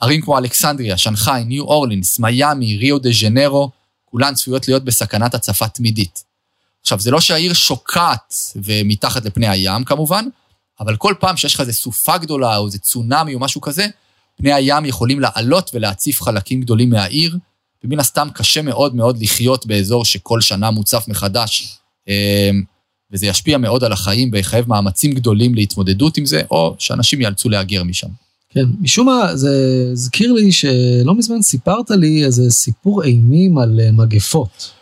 ערים 0.00 0.20
כמו 0.20 0.38
אלכסנדריה, 0.38 0.96
שנגחאי, 0.96 1.44
ניו 1.44 1.64
אורלינס, 1.64 2.18
מיאמי, 2.18 2.76
ריו 2.76 2.98
דה 2.98 3.10
ז'נרו, 3.12 3.70
כולן 4.04 4.34
צפויות 4.34 4.68
להיות 4.68 4.84
בסכנת 4.84 5.34
הצפה 5.34 5.68
תמידית. 5.68 6.24
עכשיו, 6.80 7.00
זה 7.00 7.10
לא 7.10 7.20
שהעיר 7.20 7.52
שוקעת 7.52 8.34
ומתחת 8.56 9.24
לפני 9.24 9.48
הים 9.48 9.84
כמובן, 9.84 10.24
אבל 10.80 10.96
כל 10.96 11.14
פעם 11.20 11.36
שיש 11.36 11.54
לך 11.54 11.60
איזו 11.60 11.72
סופה 11.72 12.18
גדולה 12.18 12.56
או 12.56 12.66
איזה 12.66 12.78
צונאמי 12.78 13.34
או 13.34 13.40
משהו 13.40 13.60
כזה, 13.60 13.86
פני 14.36 14.52
הים 14.52 14.84
יכולים 14.84 15.20
לעלות 15.20 15.70
ולהציף 15.74 16.22
חלקים 16.22 16.60
גדולים 16.60 16.90
מהעיר, 16.90 17.36
ומן 17.84 18.00
הסתם 18.00 18.28
קשה 18.34 18.62
מאוד 18.62 18.94
מאוד 18.94 19.22
לחיות 19.22 19.66
באזור 19.66 20.04
שכל 20.04 20.40
שנה 20.40 20.70
מוצף 20.70 21.04
מחדש, 21.08 21.78
אמ, 22.08 22.62
וזה 23.10 23.26
ישפיע 23.26 23.58
מאוד 23.58 23.84
על 23.84 23.92
החיים 23.92 24.30
ויחייב 24.32 24.68
מאמצים 24.68 25.12
גדולים 25.12 25.54
להתמודדות 25.54 26.16
עם 26.16 26.26
זה, 26.26 26.42
או 26.50 26.76
שאנשים 26.78 27.20
ייאלצו 27.20 27.48
להגר 27.48 27.82
משם. 27.82 28.08
כן, 28.48 28.64
משום 28.80 29.06
מה 29.06 29.36
זה 29.36 29.88
הזכיר 29.92 30.32
לי 30.32 30.52
שלא 30.52 31.14
מזמן 31.14 31.42
סיפרת 31.42 31.90
לי 31.90 32.24
איזה 32.24 32.50
סיפור 32.50 33.04
אימים 33.04 33.58
על 33.58 33.80
אה, 33.80 33.92
מגפות. 33.92 34.72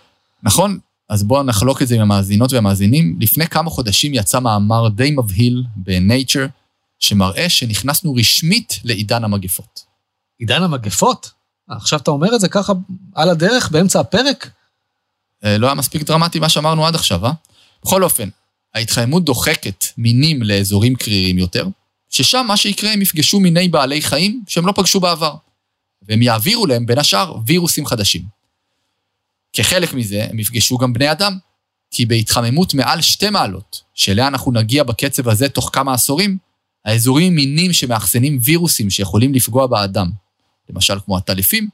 נכון, 0.43 0.79
אז 1.09 1.23
בואו 1.23 1.43
נחלוק 1.43 1.83
את 1.83 1.89
זה 1.89 1.95
עם 1.95 2.01
המאזינות 2.01 2.53
והמאזינים. 2.53 3.17
לפני 3.21 3.47
כמה 3.47 3.71
חודשים 3.71 4.15
יצא 4.15 4.41
מאמר 4.41 4.89
די 4.89 5.11
מבהיל 5.11 5.65
ב-Nature, 5.77 6.49
שמראה 6.99 7.49
שנכנסנו 7.49 8.15
רשמית 8.15 8.81
לעידן 8.85 9.25
המגפות. 9.25 9.85
עידן 10.39 10.63
המגפות? 10.63 11.31
עכשיו 11.69 11.99
אתה 11.99 12.11
אומר 12.11 12.35
את 12.35 12.41
זה 12.41 12.49
ככה 12.49 12.73
על 13.15 13.31
הדרך, 13.31 13.71
באמצע 13.71 14.01
הפרק? 14.01 14.51
אה, 15.45 15.59
לא 15.59 15.67
היה 15.67 15.75
מספיק 15.75 16.03
דרמטי 16.03 16.39
מה 16.39 16.49
שאמרנו 16.49 16.87
עד 16.87 16.95
עכשיו, 16.95 17.27
אה? 17.27 17.33
בכל 17.85 18.03
אופן, 18.03 18.29
ההתחממות 18.75 19.25
דוחקת 19.25 19.85
מינים 19.99 20.43
לאזורים 20.43 20.95
קרירים 20.95 21.39
יותר, 21.39 21.67
ששם 22.15 22.45
מה 22.49 22.57
שיקרה 22.57 22.93
הם 22.93 23.03
יפגשו 23.03 23.41
מיני 23.41 23.69
בעלי 23.69 24.03
חיים 24.03 24.45
שהם 24.49 24.67
לא 24.67 24.73
פגשו 24.73 25.01
בעבר, 25.01 25.35
והם 26.03 26.23
יעבירו 26.23 26.67
להם 26.67 26.87
בין 26.87 26.99
השאר 26.99 27.37
וירוסים 27.47 27.87
חדשים. 27.87 28.23
כחלק 29.53 29.95
מזה 29.95 30.27
הם 30.31 30.39
יפגשו 30.39 30.79
גם 30.79 30.93
בני 30.93 31.13
אדם, 31.13 31.39
כי 31.91 32.07
בהתחממות 32.07 32.75
מעל 32.75 33.01
שתי 33.01 33.31
מעלות, 33.31 33.81
שאליה 33.95 34.29
אנחנו 34.29 34.53
נגיע 34.53 34.83
בקצב 34.83 35.29
הזה 35.29 35.49
תוך 35.49 35.71
כמה 35.73 35.95
עשורים, 35.95 36.39
האזורים 36.85 37.35
מינים 37.35 37.73
שמאחסנים 37.73 38.39
וירוסים 38.43 38.91
שיכולים 38.91 39.35
לפגוע 39.35 39.67
באדם, 39.67 40.11
למשל 40.71 41.01
כמו 41.05 41.17
הטלפים, 41.17 41.69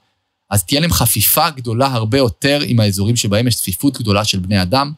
אז 0.50 0.64
תהיה 0.64 0.80
להם 0.80 0.92
חפיפה 0.92 1.50
גדולה 1.50 1.86
הרבה 1.86 2.18
יותר 2.18 2.60
עם 2.66 2.80
האזורים 2.80 3.16
שבהם 3.16 3.46
יש 3.46 3.56
צפיפות 3.56 3.98
גדולה 3.98 4.24
של 4.24 4.38
בני 4.38 4.62
אדם, 4.62 4.92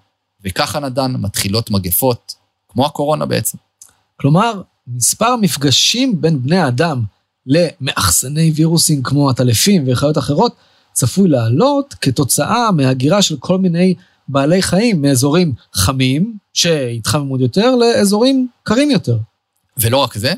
וככה 0.44 0.80
נדן 0.80 1.12
מתחילות 1.12 1.70
מגפות, 1.70 2.34
כמו 2.68 2.86
הקורונה 2.86 3.26
בעצם. 3.26 3.58
כלומר, 4.16 4.62
מספר 4.86 5.26
המפגשים 5.26 6.20
בין 6.20 6.42
בני 6.42 6.66
אדם 6.66 7.02
למאחסני 7.46 8.52
וירוסים 8.54 9.02
כמו 9.02 9.30
עטלפים 9.30 9.84
וחיות 9.86 10.18
אחרות, 10.18 10.56
צפוי 10.92 11.28
לעלות 11.28 11.94
כתוצאה 12.00 12.70
מהגירה 12.70 13.22
של 13.22 13.36
כל 13.36 13.58
מיני 13.58 13.94
בעלי 14.28 14.62
חיים 14.62 15.02
מאזורים 15.02 15.54
חמים, 15.74 16.36
שהתחממו 16.52 17.38
יותר, 17.38 17.76
לאזורים 17.76 18.48
קרים 18.62 18.90
יותר. 18.90 19.18
ולא 19.76 19.98
רק 19.98 20.14
זה, 20.14 20.32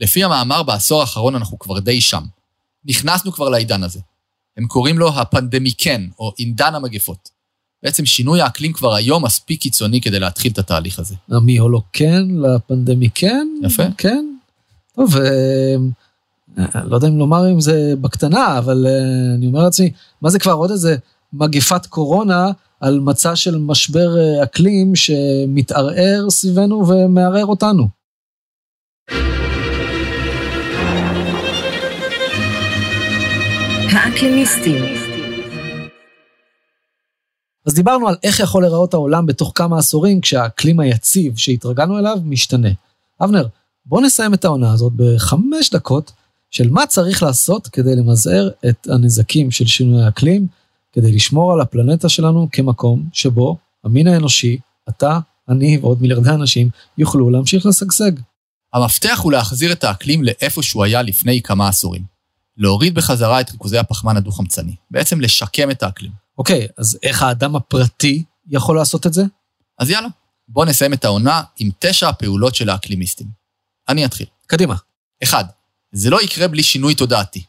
לפי 0.00 0.24
המאמר 0.24 0.62
בעשור 0.62 1.00
האחרון 1.00 1.34
אנחנו 1.34 1.58
כבר 1.58 1.78
די 1.78 2.00
שם. 2.00 2.22
נכנסנו 2.84 3.32
כבר 3.32 3.48
לעידן 3.48 3.82
הזה. 3.82 4.00
הם 4.56 4.66
קוראים 4.66 4.98
לו 4.98 5.20
הפנדמיקן, 5.20 6.08
או 6.18 6.32
עידן 6.36 6.74
המגפות. 6.74 7.30
בעצם 7.82 8.06
שינוי 8.06 8.40
האקלים 8.40 8.72
כבר 8.72 8.94
היום 8.94 9.24
מספיק 9.24 9.60
קיצוני 9.60 10.00
כדי 10.00 10.20
להתחיל 10.20 10.52
את 10.52 10.58
התהליך 10.58 10.98
הזה. 10.98 11.14
מהולוקן 11.28 12.28
לפנדמיקן? 12.30 13.46
יפה. 13.62 13.82
כן. 13.98 14.24
טוב, 14.96 15.16
אה, 15.16 15.76
לא 16.84 16.94
יודע 16.96 17.08
אם 17.08 17.18
לומר 17.18 17.50
אם 17.50 17.60
זה 17.60 17.94
בקטנה, 18.00 18.58
אבל 18.58 18.86
אה, 18.86 19.34
אני 19.34 19.46
אומר 19.46 19.62
לעצמי, 19.62 19.90
מה 20.22 20.30
זה 20.30 20.38
כבר 20.38 20.52
עוד 20.52 20.70
איזה 20.70 20.96
מגפת 21.32 21.86
קורונה 21.86 22.50
על 22.80 23.00
מצע 23.00 23.36
של 23.36 23.58
משבר 23.58 24.18
אה, 24.18 24.42
אקלים 24.42 24.96
שמתערער 24.96 26.30
סביבנו 26.30 26.88
ומערער 26.88 27.46
אותנו. 27.46 27.88
האקלימיסטים 33.92 34.97
אז 37.68 37.74
דיברנו 37.74 38.08
על 38.08 38.16
איך 38.22 38.40
יכול 38.40 38.62
להיראות 38.62 38.94
העולם 38.94 39.26
בתוך 39.26 39.52
כמה 39.54 39.78
עשורים 39.78 40.20
כשהאקלים 40.20 40.80
היציב 40.80 41.36
שהתרגלנו 41.36 41.98
אליו 41.98 42.18
משתנה. 42.24 42.68
אבנר, 43.24 43.46
בוא 43.86 44.02
נסיים 44.02 44.34
את 44.34 44.44
העונה 44.44 44.72
הזאת 44.72 44.92
בחמש 44.96 45.70
דקות 45.70 46.12
של 46.50 46.70
מה 46.70 46.86
צריך 46.86 47.22
לעשות 47.22 47.66
כדי 47.66 47.96
למזער 47.96 48.50
את 48.68 48.88
הנזקים 48.90 49.50
של 49.50 49.66
שינוי 49.66 50.02
האקלים, 50.02 50.46
כדי 50.92 51.12
לשמור 51.12 51.52
על 51.52 51.60
הפלנטה 51.60 52.08
שלנו 52.08 52.48
כמקום 52.52 53.08
שבו 53.12 53.56
המין 53.84 54.06
האנושי, 54.06 54.58
אתה, 54.88 55.18
אני 55.48 55.78
ועוד 55.78 56.02
מיליארדי 56.02 56.30
אנשים, 56.30 56.68
יוכלו 56.98 57.30
להמשיך 57.30 57.66
לשגשג. 57.66 58.12
המפתח 58.74 59.20
הוא 59.22 59.32
להחזיר 59.32 59.72
את 59.72 59.84
האקלים 59.84 60.24
לאיפה 60.24 60.62
שהוא 60.62 60.84
היה 60.84 61.02
לפני 61.02 61.42
כמה 61.42 61.68
עשורים. 61.68 62.02
להוריד 62.56 62.94
בחזרה 62.94 63.40
את 63.40 63.50
ריכוזי 63.50 63.78
הפחמן 63.78 64.16
הדו-חמצני, 64.16 64.74
בעצם 64.90 65.20
לשקם 65.20 65.70
את 65.70 65.82
האקלים. 65.82 66.27
אוקיי, 66.38 66.66
אז 66.78 66.98
איך 67.02 67.22
האדם 67.22 67.56
הפרטי 67.56 68.24
יכול 68.46 68.76
לעשות 68.76 69.06
את 69.06 69.12
זה? 69.12 69.22
אז 69.78 69.90
יאללה, 69.90 70.08
בואו 70.48 70.66
נסיים 70.66 70.92
את 70.92 71.04
העונה 71.04 71.42
עם 71.58 71.70
תשע 71.78 72.08
הפעולות 72.08 72.54
של 72.54 72.70
האקלימיסטים. 72.70 73.26
אני 73.88 74.04
אתחיל. 74.04 74.26
קדימה. 74.46 74.74
אחד, 75.22 75.44
זה 75.92 76.10
לא 76.10 76.22
יקרה 76.22 76.48
בלי 76.48 76.62
שינוי 76.62 76.94
תודעתי. 76.94 77.42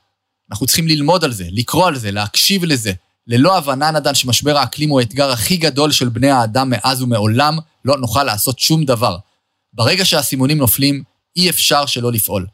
אנחנו 0.51 0.65
צריכים 0.65 0.87
ללמוד 0.87 1.23
על 1.23 1.31
זה, 1.31 1.47
לקרוא 1.51 1.87
על 1.87 1.95
זה, 1.95 2.11
להקשיב 2.11 2.63
לזה. 2.65 2.91
ללא 3.27 3.57
הבנה 3.57 3.91
נדן 3.91 4.15
שמשבר 4.15 4.57
האקלים 4.57 4.89
הוא 4.89 4.99
האתגר 4.99 5.31
הכי 5.31 5.57
גדול 5.57 5.91
של 5.91 6.09
בני 6.09 6.31
האדם 6.31 6.69
מאז 6.69 7.01
ומעולם, 7.01 7.57
לא 7.85 7.97
נוכל 7.97 8.23
לעשות 8.23 8.59
שום 8.59 8.85
דבר. 8.85 9.17
ברגע 9.73 10.05
שהאסימונים 10.05 10.57
נופלים, 10.57 11.03
אי 11.35 11.49
אפשר 11.49 11.85
שלא 11.85 12.11
לפעול. 12.11 12.47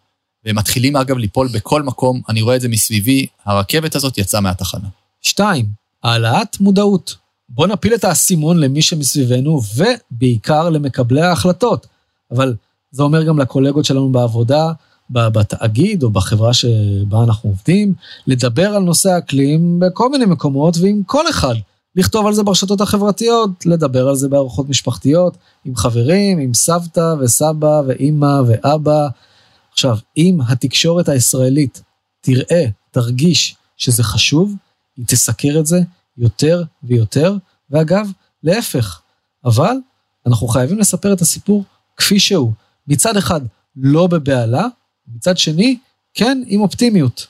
והם 0.45 0.55
מתחילים 0.55 0.95
אגב 0.95 1.17
ליפול 1.17 1.47
בכל 1.47 1.83
מקום, 1.83 2.21
אני 2.29 2.41
רואה 2.41 2.55
את 2.55 2.61
זה 2.61 2.69
מסביבי, 2.69 3.27
הרכבת 3.45 3.95
הזאת 3.95 4.17
יצאה 4.17 4.41
מהתחנה. 4.41 4.87
שתיים, 5.21 5.84
העלאת 6.05 6.59
מודעות. 6.59 7.15
בוא 7.49 7.67
נפיל 7.67 7.93
את 7.93 8.03
האסימון 8.03 8.57
למי 8.57 8.81
שמסביבנו, 8.81 9.61
ובעיקר 9.75 10.69
למקבלי 10.69 11.21
ההחלטות. 11.21 11.87
אבל 12.31 12.55
זה 12.91 13.03
אומר 13.03 13.23
גם 13.23 13.39
לקולגות 13.39 13.85
שלנו 13.85 14.11
בעבודה, 14.11 14.71
בתאגיד 15.09 16.03
או 16.03 16.09
בחברה 16.09 16.53
שבה 16.53 17.23
אנחנו 17.23 17.49
עובדים, 17.49 17.93
לדבר 18.27 18.75
על 18.75 18.83
נושא 18.83 19.09
האקלים 19.09 19.79
בכל 19.79 20.09
מיני 20.09 20.25
מקומות 20.25 20.77
ועם 20.77 21.03
כל 21.05 21.29
אחד. 21.29 21.55
לכתוב 21.95 22.27
על 22.27 22.33
זה 22.33 22.43
ברשתות 22.43 22.81
החברתיות, 22.81 23.65
לדבר 23.65 24.07
על 24.07 24.15
זה 24.15 24.29
בארוחות 24.29 24.69
משפחתיות, 24.69 25.37
עם 25.65 25.75
חברים, 25.75 26.39
עם 26.39 26.53
סבתא 26.53 27.15
וסבא 27.19 27.81
ואימא 27.87 28.41
ואבא. 28.47 29.07
עכשיו, 29.71 29.97
אם 30.17 30.39
התקשורת 30.47 31.09
הישראלית 31.09 31.81
תראה, 32.21 32.65
תרגיש 32.91 33.55
שזה 33.77 34.03
חשוב, 34.03 34.55
היא 34.97 35.05
תסקר 35.07 35.59
את 35.59 35.65
זה 35.65 35.79
יותר 36.17 36.63
ויותר, 36.83 37.35
ואגב, 37.69 38.07
להפך. 38.43 39.01
אבל 39.45 39.75
אנחנו 40.25 40.47
חייבים 40.47 40.79
לספר 40.79 41.13
את 41.13 41.21
הסיפור 41.21 41.63
כפי 41.97 42.19
שהוא. 42.19 42.53
מצד 42.87 43.17
אחד, 43.17 43.41
לא 43.75 44.07
בבהלה, 44.07 44.67
מצד 45.15 45.37
שני, 45.37 45.77
כן, 46.13 46.43
עם 46.47 46.61
אופטימיות. 46.61 47.27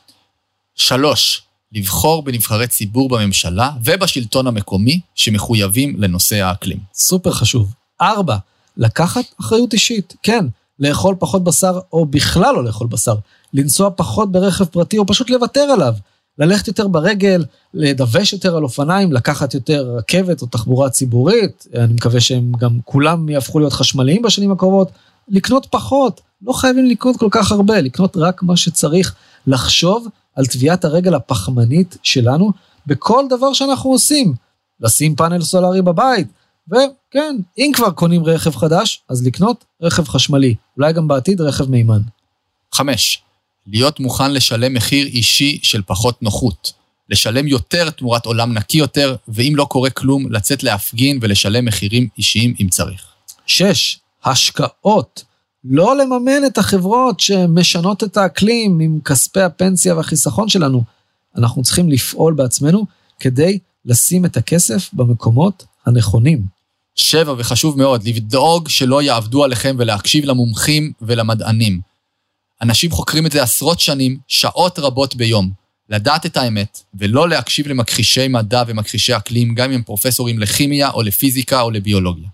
שלוש, 0.75 1.41
לבחור 1.71 2.23
בנבחרי 2.23 2.67
ציבור 2.67 3.10
בממשלה 3.10 3.71
ובשלטון 3.84 4.47
המקומי 4.47 4.99
שמחויבים 5.15 5.95
לנושא 6.01 6.36
האקלים. 6.36 6.80
סופר 6.93 7.32
חשוב. 7.32 7.73
ארבע, 8.01 8.38
לקחת 8.78 9.25
אחריות 9.39 9.73
אישית. 9.73 10.13
כן, 10.23 10.45
לאכול 10.80 11.15
פחות 11.19 11.43
בשר 11.43 11.80
או 11.93 12.06
בכלל 12.06 12.56
לא 12.56 12.63
לאכול 12.63 12.88
בשר. 12.88 13.15
לנסוע 13.54 13.89
פחות 13.95 14.32
ברכב 14.32 14.65
פרטי 14.65 14.97
או 14.97 15.06
פשוט 15.06 15.30
לוותר 15.30 15.62
עליו. 15.62 15.93
ללכת 16.39 16.67
יותר 16.67 16.88
ברגל, 16.88 17.45
לדווש 17.74 18.34
יותר 18.34 18.58
על 18.58 18.63
אופניים, 18.63 19.13
לקחת 19.13 19.54
יותר 19.54 19.95
רכבת 19.98 20.41
או 20.41 20.48
תחבורה 20.48 20.89
ציבורית, 20.89 21.67
אני 21.76 21.93
מקווה 21.93 22.21
שהם 22.21 22.52
גם 22.60 22.80
כולם 22.86 23.30
יהפכו 23.30 23.60
להיות 23.60 23.74
חשמליים 23.74 24.21
בשנים 24.21 24.52
הקרובות, 24.52 24.91
לקנות 25.28 25.67
פחות, 25.71 26.21
לא 26.41 26.54
חייבים 26.54 26.86
לקנות 26.86 27.17
כל 27.17 27.28
כך 27.32 27.52
הרבה, 27.52 27.82
לקנות 27.82 28.17
רק 28.17 28.43
מה 28.43 28.58
שצריך, 28.58 29.15
לחשוב 29.48 30.08
על 30.36 30.45
טביעת 30.45 30.86
הרגל 30.86 31.13
הפחמנית 31.13 31.98
שלנו 32.04 32.52
בכל 32.88 33.26
דבר 33.30 33.54
שאנחנו 33.54 33.91
עושים, 33.91 34.34
לשים 34.82 35.15
פאנל 35.15 35.41
סולארי 35.41 35.82
בבית, 35.82 36.28
וכן, 36.67 37.36
אם 37.58 37.71
כבר 37.76 37.91
קונים 37.91 38.24
רכב 38.24 38.56
חדש, 38.56 39.02
אז 39.10 39.26
לקנות 39.26 39.65
רכב 39.82 40.08
חשמלי, 40.08 40.56
אולי 40.78 40.93
גם 40.93 41.08
בעתיד 41.08 41.41
רכב 41.41 41.69
מימן. 41.69 42.02
חמש, 42.74 43.24
להיות 43.67 43.99
מוכן 43.99 44.32
לשלם 44.32 44.73
מחיר 44.73 45.08
אישי 45.08 45.60
של 45.63 45.82
פחות 45.86 46.23
נוחות. 46.23 46.73
לשלם 47.10 47.47
יותר 47.47 47.89
תמורת 47.89 48.25
עולם 48.25 48.54
נקי 48.54 48.78
יותר, 48.78 49.15
ואם 49.28 49.54
לא 49.56 49.65
קורה 49.65 49.89
כלום, 49.89 50.32
לצאת 50.32 50.63
להפגין 50.63 51.19
ולשלם 51.21 51.65
מחירים 51.65 52.08
אישיים 52.17 52.54
אם 52.62 52.67
צריך. 52.69 53.01
שש, 53.45 53.99
השקעות. 54.25 55.23
לא 55.63 55.97
לממן 55.97 56.45
את 56.47 56.58
החברות 56.58 57.19
שמשנות 57.19 58.04
את 58.04 58.17
האקלים 58.17 58.80
עם 58.80 58.99
כספי 59.06 59.41
הפנסיה 59.41 59.95
והחיסכון 59.95 60.49
שלנו. 60.49 60.84
אנחנו 61.38 61.63
צריכים 61.63 61.89
לפעול 61.89 62.34
בעצמנו 62.34 62.86
כדי 63.19 63.60
לשים 63.86 64.25
את 64.25 64.38
הכסף 64.38 64.89
במקומות 64.93 65.65
הנכונים. 65.86 66.41
שבע, 66.95 67.34
וחשוב 67.38 67.78
מאוד, 67.78 68.08
לדאוג 68.08 68.69
שלא 68.69 69.01
יעבדו 69.01 69.43
עליכם 69.43 69.75
ולהקשיב 69.80 70.25
למומחים 70.25 70.91
ולמדענים. 71.01 71.82
אנשים 72.65 72.91
חוקרים 72.91 73.25
את 73.25 73.32
זה 73.32 73.43
עשרות 73.43 73.80
שנים, 73.80 74.17
שעות 74.28 74.80
רבות 74.80 75.15
ביום. 75.15 75.51
לדעת 75.89 76.25
את 76.25 76.38
האמת, 76.38 76.80
ולא 76.93 77.30
להקשיב 77.30 77.67
למכחישי 77.67 78.28
מדע 78.28 78.63
ומכחישי 78.67 79.15
אקלים, 79.15 79.56
גם 79.56 79.69
אם 79.69 79.75
הם 79.75 79.84
פרופסורים 79.84 80.39
לכימיה 80.39 80.89
או 80.89 81.01
לפיזיקה 81.01 81.62
או 81.62 81.71
לביולוגיה. 81.71 82.30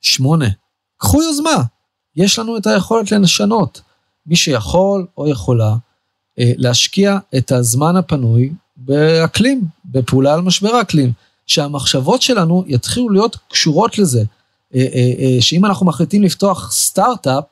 שמונה, 0.00 0.48
קחו 0.96 1.22
יוזמה. 1.22 1.62
יש 2.16 2.38
לנו 2.38 2.56
את 2.56 2.66
היכולת 2.66 3.12
לשנות. 3.12 3.80
מי 4.26 4.36
שיכול 4.36 5.06
או 5.18 5.28
יכולה 5.28 5.74
אה, 6.38 6.52
להשקיע 6.56 7.18
את 7.36 7.52
הזמן 7.52 7.96
הפנוי 7.96 8.52
באקלים, 8.76 9.64
בפעולה 9.84 10.34
על 10.34 10.40
משבר 10.40 10.74
האקלים. 10.74 11.12
שהמחשבות 11.46 12.22
שלנו 12.22 12.64
יתחילו 12.66 13.08
להיות 13.08 13.36
קשורות 13.48 13.98
לזה. 13.98 14.24
אה, 14.74 14.86
אה, 14.94 15.36
שאם 15.40 15.64
אנחנו 15.64 15.86
מחליטים 15.86 16.22
לפתוח 16.22 16.72
סטארט-אפ, 16.72 17.44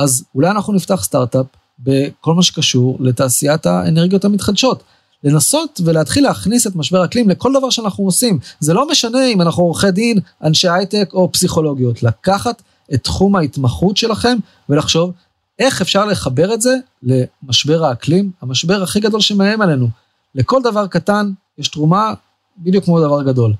אז 0.00 0.24
אולי 0.34 0.50
אנחנו 0.50 0.72
נפתח 0.72 1.04
סטארט-אפ 1.04 1.46
בכל 1.78 2.34
מה 2.34 2.42
שקשור 2.42 2.96
לתעשיית 3.00 3.66
האנרגיות 3.66 4.24
המתחדשות. 4.24 4.82
לנסות 5.24 5.80
ולהתחיל 5.84 6.24
להכניס 6.24 6.66
את 6.66 6.76
משבר 6.76 7.00
האקלים 7.00 7.28
לכל 7.28 7.52
דבר 7.58 7.70
שאנחנו 7.70 8.04
עושים. 8.04 8.38
זה 8.60 8.74
לא 8.74 8.90
משנה 8.90 9.26
אם 9.26 9.40
אנחנו 9.40 9.62
עורכי 9.62 9.90
דין, 9.90 10.18
אנשי 10.44 10.68
הייטק 10.68 11.10
או 11.12 11.32
פסיכולוגיות. 11.32 12.02
לקחת 12.02 12.62
את 12.94 13.04
תחום 13.04 13.36
ההתמחות 13.36 13.96
שלכם 13.96 14.38
ולחשוב 14.68 15.12
איך 15.58 15.80
אפשר 15.80 16.04
לחבר 16.04 16.54
את 16.54 16.60
זה 16.62 16.76
למשבר 17.02 17.84
האקלים, 17.84 18.30
המשבר 18.42 18.82
הכי 18.82 19.00
גדול 19.00 19.20
שמאיים 19.20 19.62
עלינו. 19.62 19.88
לכל 20.34 20.62
דבר 20.62 20.86
קטן 20.86 21.30
יש 21.58 21.68
תרומה 21.68 22.14
בדיוק 22.58 22.84
כמו 22.84 23.00
דבר 23.00 23.22
גדול. 23.22 23.54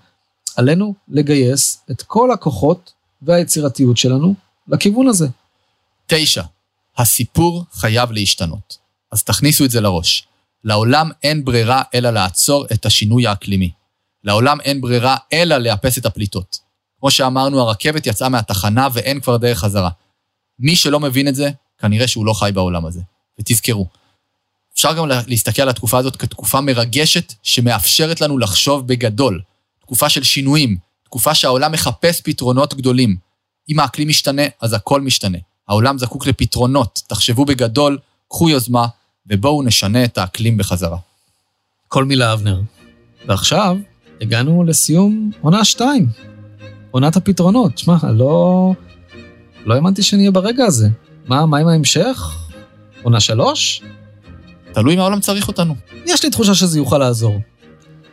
עלינו 0.57 0.95
לגייס 1.09 1.81
את 1.91 2.03
כל 2.03 2.31
הכוחות 2.31 2.93
והיצירתיות 3.23 3.97
שלנו 3.97 4.35
לכיוון 4.69 5.09
הזה. 5.09 5.29
תשע, 6.13 6.43
הסיפור 6.99 7.65
חייב 7.73 8.13
להשתנות. 8.13 8.79
אז 9.13 9.23
תכניסו 9.23 9.65
את 9.65 9.71
זה 9.71 9.81
לראש. 9.81 10.27
לעולם 10.65 11.11
אין 11.23 11.45
ברירה 11.45 11.83
אלא 11.95 12.11
לעצור 12.11 12.67
את 12.73 12.87
השינוי 12.87 13.27
האקלימי. 13.27 13.71
לעולם 14.25 14.61
אין 14.61 14.81
ברירה 14.81 15.17
אלא 15.33 15.57
לאפס 15.57 15.99
את 15.99 16.07
הפליטות. 16.07 16.59
כמו 17.01 17.11
שאמרנו, 17.11 17.61
הרכבת 17.61 18.07
יצאה 18.07 18.29
מהתחנה 18.29 18.89
ואין 18.93 19.21
כבר 19.21 19.37
דרך 19.37 19.59
חזרה. 19.59 19.91
מי 20.59 20.77
שלא 20.77 21.01
מבין 21.01 21.29
את 21.29 21.35
זה, 21.35 21.51
כנראה 21.79 22.09
שהוא 22.09 22.27
לא 22.27 22.33
חי 22.33 22.51
בעולם 22.55 22.87
הזה. 22.87 23.01
ותזכרו, 23.41 23.87
אפשר 24.75 24.93
גם 24.93 25.09
להסתכל 25.27 25.63
על 25.63 25.69
התקופה 25.69 25.99
הזאת 25.99 26.17
כתקופה 26.17 26.61
מרגשת 26.61 27.33
שמאפשרת 27.43 28.21
לנו 28.21 28.39
לחשוב 28.39 28.87
בגדול. 28.87 29.43
תקופה 29.81 30.09
של 30.09 30.23
שינויים, 30.23 30.77
תקופה 31.05 31.35
שהעולם 31.35 31.73
מחפש 31.73 32.21
פתרונות 32.21 32.75
גדולים. 32.75 33.17
אם 33.69 33.81
האקלים 33.81 34.09
משתנה, 34.09 34.43
אז 34.61 34.73
הכל 34.73 35.01
משתנה. 35.01 35.39
העולם 35.71 35.99
זקוק 35.99 36.27
לפתרונות, 36.27 37.03
תחשבו 37.07 37.45
בגדול, 37.45 37.99
קחו 38.29 38.51
יוזמה, 38.51 38.87
ובואו 39.27 39.63
נשנה 39.63 40.05
את 40.05 40.19
האקלים 40.19 40.57
בחזרה. 40.57 40.97
כל 41.89 42.05
מילה 42.05 42.33
אבנר. 42.33 42.61
ועכשיו 43.27 43.77
הגענו 44.21 44.65
לסיום 44.65 45.31
עונה 45.41 45.65
2. 45.65 46.07
עונת 46.91 47.17
הפתרונות. 47.17 47.79
שמע, 47.79 47.97
לא... 48.13 48.73
לא 49.65 49.75
האמנתי 49.75 50.03
שנהיה 50.03 50.31
ברגע 50.31 50.65
הזה. 50.65 50.89
מה, 51.27 51.47
מה 51.47 51.59
עם 51.59 51.69
ההמשך? 51.69 52.37
עונה 53.03 53.21
3? 53.21 53.83
תלוי 54.73 54.95
אם 54.95 55.01
העולם 55.01 55.21
צריך 55.21 55.49
אותנו. 55.49 55.75
יש 56.07 56.25
לי 56.25 56.31
תחושה 56.31 56.55
שזה 56.55 56.79
יוכל 56.79 56.99
לעזור. 56.99 57.41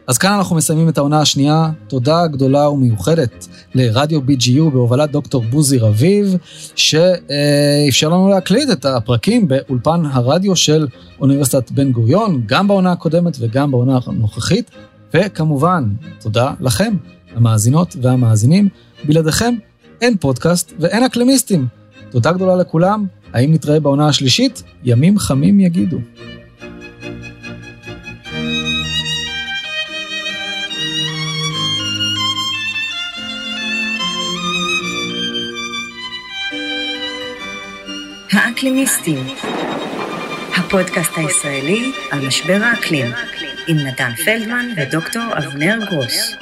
אז 0.07 0.17
כאן 0.17 0.31
אנחנו 0.31 0.55
מסיימים 0.55 0.89
את 0.89 0.97
העונה 0.97 1.21
השנייה. 1.21 1.69
תודה 1.87 2.27
גדולה 2.27 2.69
ומיוחדת 2.69 3.47
לרדיו 3.75 4.19
BGU 4.19 4.69
בהובלת 4.73 5.11
דוקטור 5.11 5.43
בוזי 5.49 5.77
רביב, 5.77 6.35
שאפשר 6.75 8.09
לנו 8.09 8.29
להקליט 8.29 8.69
את 8.71 8.85
הפרקים 8.85 9.47
באולפן 9.47 10.05
הרדיו 10.05 10.55
של 10.55 10.87
אוניברסיטת 11.21 11.71
בן 11.71 11.91
גוריון, 11.91 12.41
גם 12.45 12.67
בעונה 12.67 12.91
הקודמת 12.91 13.37
וגם 13.39 13.71
בעונה 13.71 13.99
הנוכחית. 14.05 14.71
וכמובן, 15.13 15.89
תודה 16.19 16.53
לכם, 16.59 16.95
המאזינות 17.35 17.95
והמאזינים. 18.01 18.69
בלעדיכם 19.05 19.55
אין 20.01 20.17
פודקאסט 20.17 20.73
ואין 20.79 21.03
אקלמיסטים. 21.03 21.67
תודה 22.09 22.31
גדולה 22.31 22.55
לכולם, 22.55 23.05
האם 23.33 23.53
נתראה 23.53 23.79
בעונה 23.79 24.07
השלישית? 24.07 24.63
ימים 24.83 25.19
חמים 25.19 25.59
יגידו. 25.59 25.97
האקלימיסטים, 38.37 39.27
הפודקאסט 40.57 41.11
הישראלי 41.15 41.91
על 42.11 42.27
משבר 42.27 42.59
האקלים, 42.63 43.11
עם 43.67 43.77
נתן 43.77 44.11
פלדמן 44.25 44.65
ודוקטור 44.77 45.23
אבנר 45.37 45.77
גרוס. 45.89 46.35